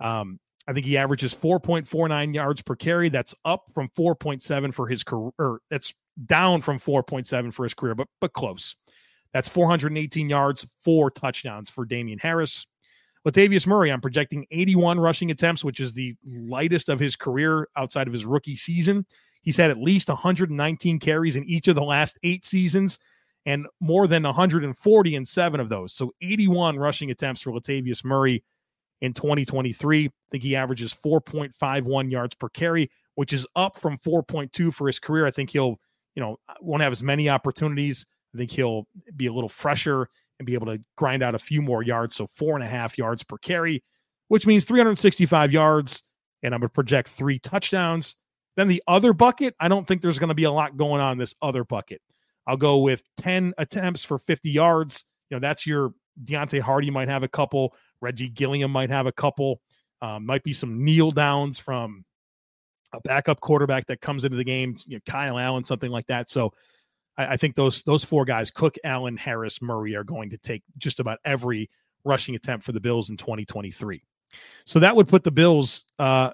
Um, 0.00 0.38
I 0.66 0.72
think 0.72 0.86
he 0.86 0.96
averages 0.96 1.34
4.49 1.34 2.34
yards 2.34 2.62
per 2.62 2.76
carry. 2.76 3.08
That's 3.08 3.34
up 3.44 3.64
from 3.74 3.88
4.7 3.98 4.72
for 4.72 4.86
his 4.86 5.02
career. 5.02 5.58
That's 5.70 5.92
down 6.26 6.60
from 6.60 6.78
4.7 6.78 7.52
for 7.52 7.64
his 7.64 7.74
career, 7.74 7.94
but 7.94 8.08
but 8.20 8.32
close. 8.32 8.76
That's 9.32 9.48
418 9.48 10.28
yards, 10.28 10.66
four 10.82 11.10
touchdowns 11.10 11.70
for 11.70 11.84
Damien 11.84 12.18
Harris. 12.18 12.66
Latavius 13.26 13.66
Murray, 13.66 13.92
I'm 13.92 14.00
projecting 14.00 14.46
81 14.50 14.98
rushing 14.98 15.30
attempts, 15.30 15.62
which 15.62 15.78
is 15.78 15.92
the 15.92 16.14
lightest 16.24 16.88
of 16.88 16.98
his 16.98 17.16
career 17.16 17.68
outside 17.76 18.06
of 18.06 18.12
his 18.12 18.24
rookie 18.24 18.56
season. 18.56 19.04
He's 19.42 19.56
had 19.56 19.70
at 19.70 19.78
least 19.78 20.08
119 20.08 20.98
carries 20.98 21.36
in 21.36 21.44
each 21.44 21.68
of 21.68 21.74
the 21.74 21.82
last 21.82 22.18
eight 22.22 22.44
seasons 22.44 22.98
and 23.46 23.66
more 23.80 24.06
than 24.06 24.22
140 24.22 25.14
in 25.14 25.24
seven 25.24 25.60
of 25.60 25.68
those. 25.68 25.94
So 25.94 26.12
81 26.20 26.78
rushing 26.78 27.10
attempts 27.10 27.40
for 27.40 27.52
Latavius 27.52 28.04
Murray 28.04 28.44
in 29.00 29.14
2023. 29.14 30.06
I 30.06 30.10
think 30.30 30.42
he 30.42 30.56
averages 30.56 30.92
4.51 30.92 32.10
yards 32.10 32.34
per 32.34 32.50
carry, 32.50 32.90
which 33.14 33.32
is 33.32 33.46
up 33.56 33.80
from 33.80 33.96
4.2 33.98 34.74
for 34.74 34.86
his 34.86 34.98
career. 34.98 35.26
I 35.26 35.30
think 35.30 35.50
he'll 35.50 35.80
you 36.14 36.22
know, 36.22 36.38
won't 36.60 36.82
have 36.82 36.92
as 36.92 37.02
many 37.02 37.28
opportunities. 37.28 38.06
I 38.34 38.38
think 38.38 38.50
he'll 38.50 38.86
be 39.16 39.26
a 39.26 39.32
little 39.32 39.48
fresher 39.48 40.08
and 40.38 40.46
be 40.46 40.54
able 40.54 40.66
to 40.66 40.78
grind 40.96 41.22
out 41.22 41.34
a 41.34 41.38
few 41.38 41.62
more 41.62 41.82
yards. 41.82 42.16
So 42.16 42.26
four 42.26 42.54
and 42.54 42.64
a 42.64 42.68
half 42.68 42.98
yards 42.98 43.22
per 43.22 43.38
carry, 43.38 43.82
which 44.28 44.46
means 44.46 44.64
365 44.64 45.52
yards. 45.52 46.02
And 46.42 46.54
I'm 46.54 46.60
going 46.60 46.68
to 46.68 46.72
project 46.72 47.08
three 47.08 47.38
touchdowns. 47.38 48.16
Then 48.56 48.68
the 48.68 48.82
other 48.86 49.12
bucket, 49.12 49.54
I 49.60 49.68
don't 49.68 49.86
think 49.86 50.02
there's 50.02 50.18
going 50.18 50.28
to 50.28 50.34
be 50.34 50.44
a 50.44 50.50
lot 50.50 50.76
going 50.76 51.00
on 51.00 51.12
in 51.12 51.18
this 51.18 51.34
other 51.40 51.64
bucket. 51.64 52.00
I'll 52.46 52.56
go 52.56 52.78
with 52.78 53.02
10 53.18 53.54
attempts 53.58 54.04
for 54.04 54.18
50 54.18 54.50
yards. 54.50 55.04
You 55.30 55.36
know, 55.36 55.40
that's 55.40 55.66
your 55.66 55.92
Deonte 56.24 56.60
Harty 56.60 56.90
might 56.90 57.08
have 57.08 57.22
a 57.22 57.28
couple. 57.28 57.74
Reggie 58.00 58.28
Gilliam 58.28 58.70
might 58.70 58.90
have 58.90 59.06
a 59.06 59.12
couple. 59.12 59.60
Um, 60.02 60.26
might 60.26 60.42
be 60.42 60.52
some 60.52 60.84
kneel 60.84 61.10
downs 61.10 61.58
from 61.58 62.04
a 62.92 63.00
backup 63.00 63.40
quarterback 63.40 63.86
that 63.86 64.00
comes 64.00 64.24
into 64.24 64.36
the 64.36 64.44
game, 64.44 64.76
you 64.86 64.96
know, 64.96 65.00
Kyle 65.06 65.38
Allen, 65.38 65.62
something 65.62 65.90
like 65.90 66.06
that. 66.06 66.28
So 66.28 66.52
I, 67.16 67.34
I, 67.34 67.36
think 67.36 67.54
those 67.54 67.82
those 67.82 68.04
four 68.04 68.24
guys, 68.24 68.50
Cook, 68.50 68.76
Allen, 68.82 69.16
Harris, 69.16 69.62
Murray, 69.62 69.94
are 69.94 70.04
going 70.04 70.30
to 70.30 70.38
take 70.38 70.62
just 70.78 71.00
about 71.00 71.18
every 71.24 71.70
rushing 72.04 72.34
attempt 72.34 72.64
for 72.64 72.72
the 72.72 72.80
Bills 72.80 73.10
in 73.10 73.16
2023. 73.16 74.02
So 74.64 74.80
that 74.80 74.96
would 74.96 75.08
put 75.08 75.22
the 75.22 75.30
Bills 75.30 75.84
uh, 75.98 76.30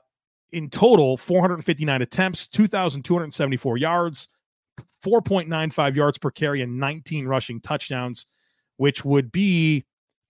in 0.53 0.71
total 0.71 1.17
459 1.17 2.03
attempts, 2.03 2.47
2,274 2.47 3.77
yards, 3.77 4.29
4.95 5.05 5.97
yards 5.97 6.19
per 6.19 6.31
carry, 6.31 6.63
and 6.63 6.79
19 6.79 7.27
rushing 7.27 7.61
touchdowns, 7.61 8.27
which 8.77 9.05
would 9.05 9.33
be 9.33 9.85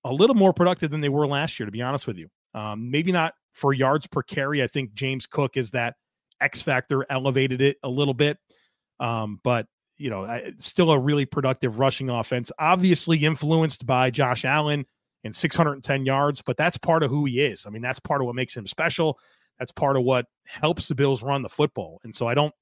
a 0.04 0.12
little 0.12 0.36
more 0.36 0.52
productive 0.52 0.90
than 0.90 1.00
they 1.00 1.08
were 1.08 1.26
last 1.26 1.58
year, 1.58 1.66
to 1.66 1.72
be 1.72 1.82
honest 1.82 2.06
with 2.06 2.16
you. 2.16 2.28
Um, 2.54 2.90
maybe 2.90 3.12
not 3.12 3.34
for 3.52 3.72
yards 3.72 4.06
per 4.06 4.22
carry. 4.22 4.62
I 4.62 4.66
think 4.66 4.94
James 4.94 5.26
Cook 5.26 5.56
is 5.56 5.70
that 5.72 5.94
X 6.40 6.62
factor, 6.62 7.04
elevated 7.10 7.60
it 7.60 7.76
a 7.82 7.88
little 7.88 8.14
bit. 8.14 8.38
Um, 9.00 9.40
but, 9.42 9.66
you 9.96 10.10
know, 10.10 10.40
still 10.58 10.90
a 10.90 10.98
really 10.98 11.24
productive 11.24 11.78
rushing 11.78 12.10
offense, 12.10 12.52
obviously 12.58 13.24
influenced 13.24 13.86
by 13.86 14.10
Josh 14.10 14.44
Allen 14.44 14.84
and 15.24 15.34
610 15.34 16.06
yards, 16.06 16.42
but 16.42 16.56
that's 16.56 16.78
part 16.78 17.02
of 17.02 17.10
who 17.10 17.24
he 17.24 17.40
is. 17.40 17.66
I 17.66 17.70
mean, 17.70 17.82
that's 17.82 18.00
part 18.00 18.20
of 18.20 18.26
what 18.26 18.34
makes 18.34 18.56
him 18.56 18.66
special. 18.66 19.18
That's 19.58 19.72
part 19.72 19.96
of 19.96 20.02
what 20.02 20.26
helps 20.44 20.88
the 20.88 20.94
Bills 20.94 21.22
run 21.22 21.42
the 21.42 21.48
football. 21.48 22.00
And 22.04 22.14
so 22.14 22.26
I 22.26 22.34
don't, 22.34 22.54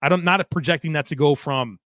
I 0.00 0.08
don't, 0.08 0.24
not 0.24 0.48
projecting 0.50 0.94
that 0.94 1.06
to 1.06 1.16
go 1.16 1.34
from, 1.34 1.78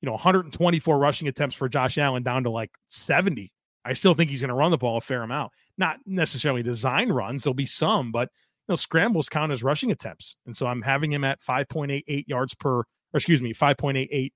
you 0.00 0.06
know, 0.06 0.12
124 0.12 0.98
rushing 0.98 1.28
attempts 1.28 1.56
for 1.56 1.68
Josh 1.68 1.96
Allen 1.98 2.22
down 2.22 2.44
to 2.44 2.50
like 2.50 2.70
70 2.88 3.50
I 3.84 3.92
still 3.92 4.14
think 4.14 4.30
he's 4.30 4.40
going 4.40 4.48
to 4.48 4.54
run 4.54 4.70
the 4.70 4.78
ball 4.78 4.96
a 4.96 5.00
fair 5.00 5.22
amount. 5.22 5.52
Not 5.76 5.98
necessarily 6.06 6.62
design 6.62 7.10
runs, 7.10 7.42
there'll 7.42 7.54
be 7.54 7.66
some, 7.66 8.12
but 8.12 8.30
you 8.66 8.72
know, 8.72 8.76
scrambles 8.76 9.28
count 9.28 9.52
as 9.52 9.62
rushing 9.62 9.90
attempts. 9.90 10.36
And 10.46 10.56
so 10.56 10.66
I'm 10.66 10.82
having 10.82 11.12
him 11.12 11.24
at 11.24 11.40
5.88 11.42 12.24
yards 12.26 12.54
per, 12.54 12.78
or 12.78 12.86
excuse 13.12 13.42
me, 13.42 13.52
5.88 13.52 14.32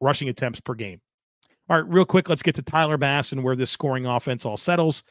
rushing 0.00 0.28
attempts 0.28 0.60
per 0.60 0.74
game. 0.74 1.00
All 1.68 1.76
right, 1.76 1.92
real 1.92 2.04
quick, 2.04 2.28
let's 2.28 2.42
get 2.42 2.54
to 2.56 2.62
Tyler 2.62 2.96
Bass 2.96 3.32
and 3.32 3.44
where 3.44 3.56
this 3.56 3.70
scoring 3.70 4.06
offense 4.06 4.44
all 4.44 4.56
settles. 4.56 5.02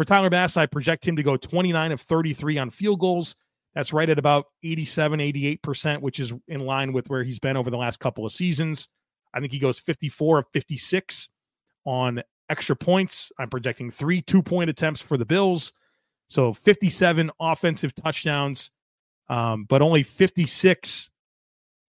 For 0.00 0.06
Tyler 0.06 0.30
Bass, 0.30 0.56
I 0.56 0.64
project 0.64 1.06
him 1.06 1.16
to 1.16 1.22
go 1.22 1.36
29 1.36 1.92
of 1.92 2.00
33 2.00 2.56
on 2.56 2.70
field 2.70 3.00
goals. 3.00 3.36
That's 3.74 3.92
right 3.92 4.08
at 4.08 4.18
about 4.18 4.46
87, 4.64 5.20
88%, 5.20 6.00
which 6.00 6.18
is 6.18 6.32
in 6.48 6.60
line 6.60 6.94
with 6.94 7.10
where 7.10 7.22
he's 7.22 7.38
been 7.38 7.54
over 7.54 7.68
the 7.68 7.76
last 7.76 8.00
couple 8.00 8.24
of 8.24 8.32
seasons. 8.32 8.88
I 9.34 9.40
think 9.40 9.52
he 9.52 9.58
goes 9.58 9.78
54 9.78 10.38
of 10.38 10.46
56 10.54 11.28
on 11.84 12.22
extra 12.48 12.74
points. 12.74 13.30
I'm 13.38 13.50
projecting 13.50 13.90
three 13.90 14.22
two 14.22 14.42
point 14.42 14.70
attempts 14.70 15.02
for 15.02 15.18
the 15.18 15.26
Bills. 15.26 15.74
So 16.30 16.54
57 16.54 17.30
offensive 17.38 17.94
touchdowns, 17.94 18.70
um, 19.28 19.66
but 19.68 19.82
only 19.82 20.02
56 20.02 21.10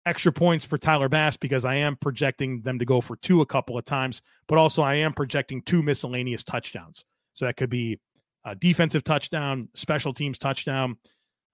extra 0.06 0.30
points 0.30 0.64
for 0.64 0.78
Tyler 0.78 1.08
Bass 1.08 1.36
because 1.36 1.64
I 1.64 1.74
am 1.74 1.96
projecting 1.96 2.62
them 2.62 2.78
to 2.78 2.84
go 2.84 3.00
for 3.00 3.16
two 3.16 3.40
a 3.40 3.46
couple 3.46 3.76
of 3.76 3.84
times, 3.84 4.22
but 4.46 4.58
also 4.58 4.82
I 4.82 4.94
am 4.94 5.12
projecting 5.12 5.60
two 5.60 5.82
miscellaneous 5.82 6.44
touchdowns. 6.44 7.04
So 7.36 7.44
that 7.44 7.58
could 7.58 7.68
be 7.68 8.00
a 8.46 8.54
defensive 8.54 9.04
touchdown, 9.04 9.68
special 9.74 10.14
teams 10.14 10.38
touchdown. 10.38 10.96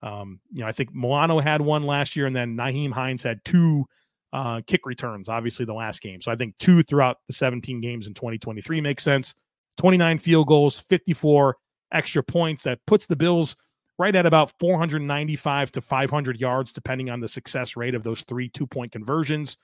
Um, 0.01 0.41
you 0.53 0.63
know, 0.63 0.69
I 0.69 0.73
think 0.73 0.95
Milano 0.95 1.41
had 1.41 1.61
one 1.61 1.83
last 1.83 2.15
year, 2.15 2.27
and 2.27 2.35
then 2.35 2.57
Nyheim 2.57 2.93
Hines 2.93 3.23
had 3.23 3.45
two 3.45 3.85
uh, 4.33 4.61
kick 4.65 4.87
returns, 4.87 5.29
obviously, 5.29 5.65
the 5.65 5.75
last 5.75 6.01
game. 6.01 6.21
So 6.21 6.31
I 6.31 6.37
think 6.37 6.57
two 6.59 6.85
throughout 6.85 7.19
the 7.27 7.35
17 7.35 7.81
games 7.81 8.07
in 8.07 8.15
2023 8.15 8.81
makes 8.81 9.03
sense. 9.03 9.35
29 9.79 10.19
field 10.19 10.47
goals, 10.47 10.81
54 10.81 11.57
extra 11.93 12.23
points. 12.23 12.63
That 12.63 12.79
puts 12.87 13.07
the 13.07 13.17
Bills 13.17 13.57
right 13.99 14.15
at 14.15 14.25
about 14.25 14.53
495 14.61 15.73
to 15.73 15.81
500 15.81 16.41
yards, 16.41 16.73
depending 16.73 17.11
on 17.11 17.19
the 17.19 17.29
success 17.29 17.77
rate 17.77 17.97
of 17.97 18.05
those 18.05 18.23
three 18.23 18.49
two 18.49 18.69
point 18.69 18.93
conversions. 18.93 19.57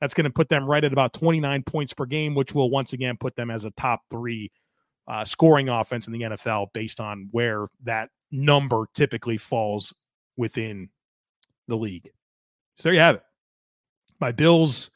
That's 0.00 0.14
going 0.14 0.24
to 0.24 0.30
put 0.30 0.48
them 0.48 0.64
right 0.64 0.84
at 0.84 0.92
about 0.94 1.12
29 1.12 1.62
points 1.64 1.92
per 1.92 2.06
game, 2.06 2.34
which 2.34 2.54
will 2.54 2.70
once 2.70 2.94
again 2.94 3.18
put 3.18 3.36
them 3.36 3.50
as 3.50 3.64
a 3.64 3.70
top 3.72 4.00
three 4.10 4.50
uh, 5.08 5.24
scoring 5.24 5.68
offense 5.68 6.06
in 6.06 6.12
the 6.12 6.20
NFL 6.20 6.72
based 6.72 7.00
on 7.00 7.28
where 7.32 7.66
that 7.82 8.10
number 8.30 8.86
typically 8.94 9.38
falls 9.38 9.94
within 10.36 10.90
the 11.66 11.76
league. 11.76 12.10
So 12.76 12.84
there 12.84 12.94
you 12.94 13.00
have 13.00 13.16
it 13.16 13.22
my 14.20 14.32
Bills 14.32 14.90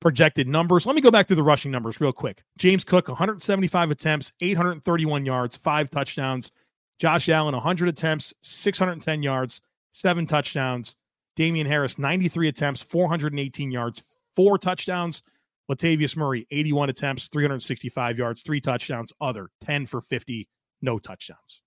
projected 0.00 0.46
numbers. 0.46 0.86
Let 0.86 0.94
me 0.94 1.00
go 1.00 1.10
back 1.10 1.26
to 1.28 1.34
the 1.34 1.42
rushing 1.42 1.70
numbers 1.70 2.00
real 2.00 2.12
quick. 2.12 2.42
James 2.58 2.84
Cook, 2.84 3.08
175 3.08 3.90
attempts, 3.90 4.32
831 4.40 5.24
yards, 5.24 5.56
five 5.56 5.90
touchdowns. 5.90 6.52
Josh 6.98 7.28
Allen, 7.28 7.54
100 7.54 7.88
attempts, 7.88 8.32
610 8.42 9.22
yards, 9.22 9.60
seven 9.92 10.26
touchdowns. 10.26 10.96
Damien 11.34 11.66
Harris, 11.66 11.98
93 11.98 12.48
attempts, 12.48 12.80
418 12.80 13.70
yards, 13.70 14.02
four 14.34 14.56
touchdowns. 14.56 15.22
Latavius 15.70 16.16
Murray, 16.16 16.46
81 16.50 16.90
attempts, 16.90 17.28
365 17.28 18.18
yards, 18.18 18.42
three 18.42 18.60
touchdowns. 18.60 19.12
Other, 19.20 19.48
10 19.62 19.86
for 19.86 20.00
50, 20.00 20.48
no 20.82 20.98
touchdowns. 20.98 21.60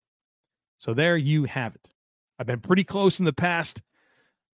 So 0.77 0.93
there 0.93 1.17
you 1.17 1.43
have 1.45 1.75
it. 1.75 1.89
I've 2.38 2.47
been 2.47 2.62
pretty 2.62 2.85
close 2.85 3.19
in 3.19 3.25
the 3.25 3.33
past 3.33 3.81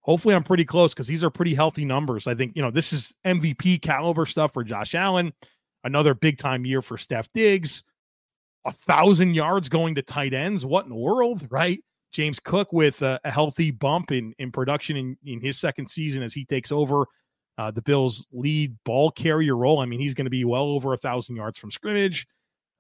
hopefully 0.06 0.36
I'm 0.36 0.44
pretty 0.44 0.66
close 0.66 0.94
because 0.94 1.08
these 1.08 1.24
are 1.24 1.32
pretty 1.32 1.56
healthy 1.56 1.84
numbers. 1.84 2.28
I 2.28 2.36
think, 2.36 2.56
you 2.56 2.62
know, 2.62 2.70
this 2.70 2.94
is 2.94 3.14
MVP 3.26 3.82
caliber 3.82 4.28
stuff 4.28 4.54
for 4.54 4.64
Josh 4.64 4.94
Allen. 4.94 5.34
Another 5.84 6.14
big 6.14 6.38
time 6.38 6.64
year 6.64 6.82
for 6.82 6.98
Steph 6.98 7.28
Diggs. 7.34 7.84
A 8.66 8.72
thousand 8.72 9.34
yards 9.34 9.68
going 9.68 9.96
to 9.96 10.04
tight 10.04 10.34
ends. 10.34 10.66
What 10.66 10.86
in 10.86 10.90
the 10.90 10.96
world, 10.96 11.48
right? 11.50 11.80
James 12.12 12.40
Cook 12.40 12.72
with 12.72 13.02
a, 13.02 13.20
a 13.24 13.32
healthy 13.32 13.72
bump 13.72 14.12
in, 14.12 14.34
in 14.38 14.52
production 14.52 14.96
in, 14.96 15.18
in 15.26 15.42
his 15.42 15.58
second 15.58 15.90
season 15.90 16.24
as 16.24 16.34
he 16.34 16.46
takes 16.46 16.72
over 16.72 17.08
uh, 17.58 17.72
the 17.72 17.82
Bills' 17.82 18.28
lead 18.32 18.76
ball 18.84 19.12
carrier 19.12 19.56
role. 19.56 19.80
I 19.80 19.86
mean, 19.86 20.00
he's 20.00 20.14
going 20.14 20.26
to 20.26 20.32
be 20.32 20.46
well 20.46 20.66
over 20.66 20.94
a 20.94 20.98
thousand 20.98 21.36
yards 21.36 21.58
from 21.58 21.72
scrimmage. 21.72 22.28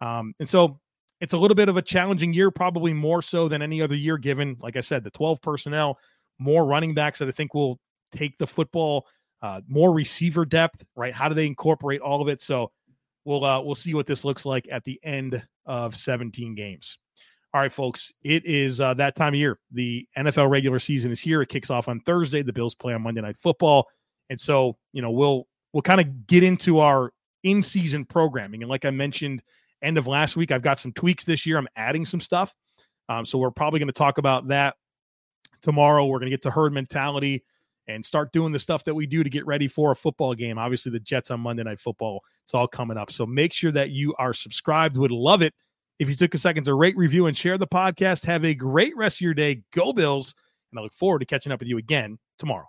Um, 0.02 0.34
and 0.40 0.50
so 0.50 0.80
it's 1.22 1.34
a 1.34 1.38
little 1.38 1.56
bit 1.56 1.70
of 1.70 1.78
a 1.78 1.82
challenging 1.82 2.34
year, 2.34 2.52
probably 2.52 2.94
more 2.94 3.22
so 3.22 3.48
than 3.48 3.62
any 3.62 3.82
other 3.82 3.96
year, 3.96 4.18
given, 4.18 4.58
like 4.60 4.76
I 4.76 4.82
said, 4.82 5.04
the 5.04 5.12
12 5.12 5.42
personnel 5.42 5.98
more 6.40 6.66
running 6.66 6.94
backs 6.94 7.20
that 7.20 7.28
I 7.28 7.32
think 7.32 7.54
will 7.54 7.80
take 8.12 8.38
the 8.38 8.48
football, 8.48 9.08
uh, 9.42 9.62
more 9.68 9.94
receiver 9.94 10.46
depth, 10.46 10.84
right? 10.96 11.14
How 11.14 11.30
do 11.30 11.36
they 11.36 11.46
incorporate 11.46 12.02
all 12.02 12.22
of 12.22 12.28
it? 12.28 12.42
So 12.42 12.72
we'll 13.24 13.44
uh, 13.44 13.62
we'll 13.62 13.76
see 13.76 13.94
what 13.94 14.08
this 14.08 14.26
looks 14.26 14.46
like 14.46 14.68
at 14.72 14.84
the 14.84 15.00
end 15.04 15.42
of 15.66 15.96
17 15.96 16.56
games. 16.56 16.98
All 17.54 17.62
right, 17.62 17.72
folks, 17.72 18.12
it 18.22 18.46
is 18.46 18.82
uh, 18.82 18.96
that 18.96 19.16
time 19.16 19.34
of 19.34 19.40
year. 19.40 19.60
The 19.72 20.08
NFL 20.18 20.50
regular 20.50 20.80
season 20.80 21.12
is 21.12 21.22
here. 21.22 21.42
It 21.42 21.48
kicks 21.48 21.70
off 21.70 21.88
on 21.88 22.02
Thursday. 22.02 22.42
The 22.42 22.52
Bills 22.52 22.76
play 22.76 22.94
on 22.94 23.02
Monday 23.02 23.22
Night 23.22 23.38
Football, 23.38 23.88
and 24.30 24.40
so 24.40 24.78
you 24.94 25.02
know 25.02 25.12
we'll 25.12 25.48
we'll 25.74 25.82
kind 25.82 26.02
of 26.02 26.28
get 26.28 26.44
into 26.44 26.80
our 26.80 27.12
in 27.44 27.62
season 27.62 28.06
programming. 28.06 28.64
And 28.64 28.70
like 28.70 28.86
I 28.86 28.92
mentioned, 28.92 29.44
end 29.82 29.98
of 29.98 30.08
last 30.08 30.36
week, 30.36 30.52
I've 30.52 30.62
got 30.62 30.80
some 30.80 30.94
tweaks 30.94 31.26
this 31.26 31.46
year. 31.46 31.58
I'm 31.58 31.68
adding 31.76 32.06
some 32.06 32.20
stuff, 32.20 32.54
um, 33.10 33.26
so 33.26 33.38
we're 33.38 33.52
probably 33.52 33.80
going 33.80 33.88
to 33.88 33.94
talk 33.94 34.18
about 34.18 34.48
that 34.50 34.76
tomorrow. 35.62 36.06
We're 36.06 36.20
going 36.20 36.32
to 36.32 36.36
get 36.36 36.44
to 36.44 36.52
herd 36.52 36.74
mentality 36.74 37.44
and 37.88 38.04
start 38.04 38.32
doing 38.34 38.52
the 38.52 38.60
stuff 38.60 38.84
that 38.86 38.96
we 38.96 39.06
do 39.06 39.24
to 39.24 39.30
get 39.30 39.46
ready 39.46 39.68
for 39.68 39.92
a 39.92 39.96
football 39.96 40.34
game. 40.34 40.58
Obviously, 40.58 40.92
the 40.92 41.00
Jets 41.00 41.32
on 41.32 41.40
Monday 41.40 41.64
Night 41.64 41.80
Football. 41.80 42.22
It's 42.44 42.54
all 42.54 42.68
coming 42.68 42.98
up. 42.98 43.12
So 43.12 43.26
make 43.26 43.54
sure 43.54 43.72
that 43.72 43.92
you 43.92 44.14
are 44.18 44.34
subscribed. 44.34 44.98
Would 44.98 45.12
love 45.12 45.42
it 45.42 45.54
if 46.00 46.10
you 46.10 46.16
took 46.16 46.34
a 46.34 46.38
second 46.38 46.64
to 46.66 46.74
rate, 46.74 46.98
review, 46.98 47.28
and 47.28 47.38
share 47.38 47.58
the 47.58 47.68
podcast. 47.68 48.26
Have 48.26 48.46
a 48.46 48.54
great 48.54 48.96
rest 48.98 49.18
of 49.18 49.22
your 49.22 49.34
day. 49.34 49.64
Go 49.74 49.94
Bills. 49.94 50.36
And 50.72 50.80
I 50.80 50.84
look 50.84 50.94
forward 50.94 51.20
to 51.20 51.26
catching 51.26 51.52
up 51.52 51.60
with 51.60 51.70
you 51.70 51.78
again 51.78 52.18
tomorrow. 52.38 52.68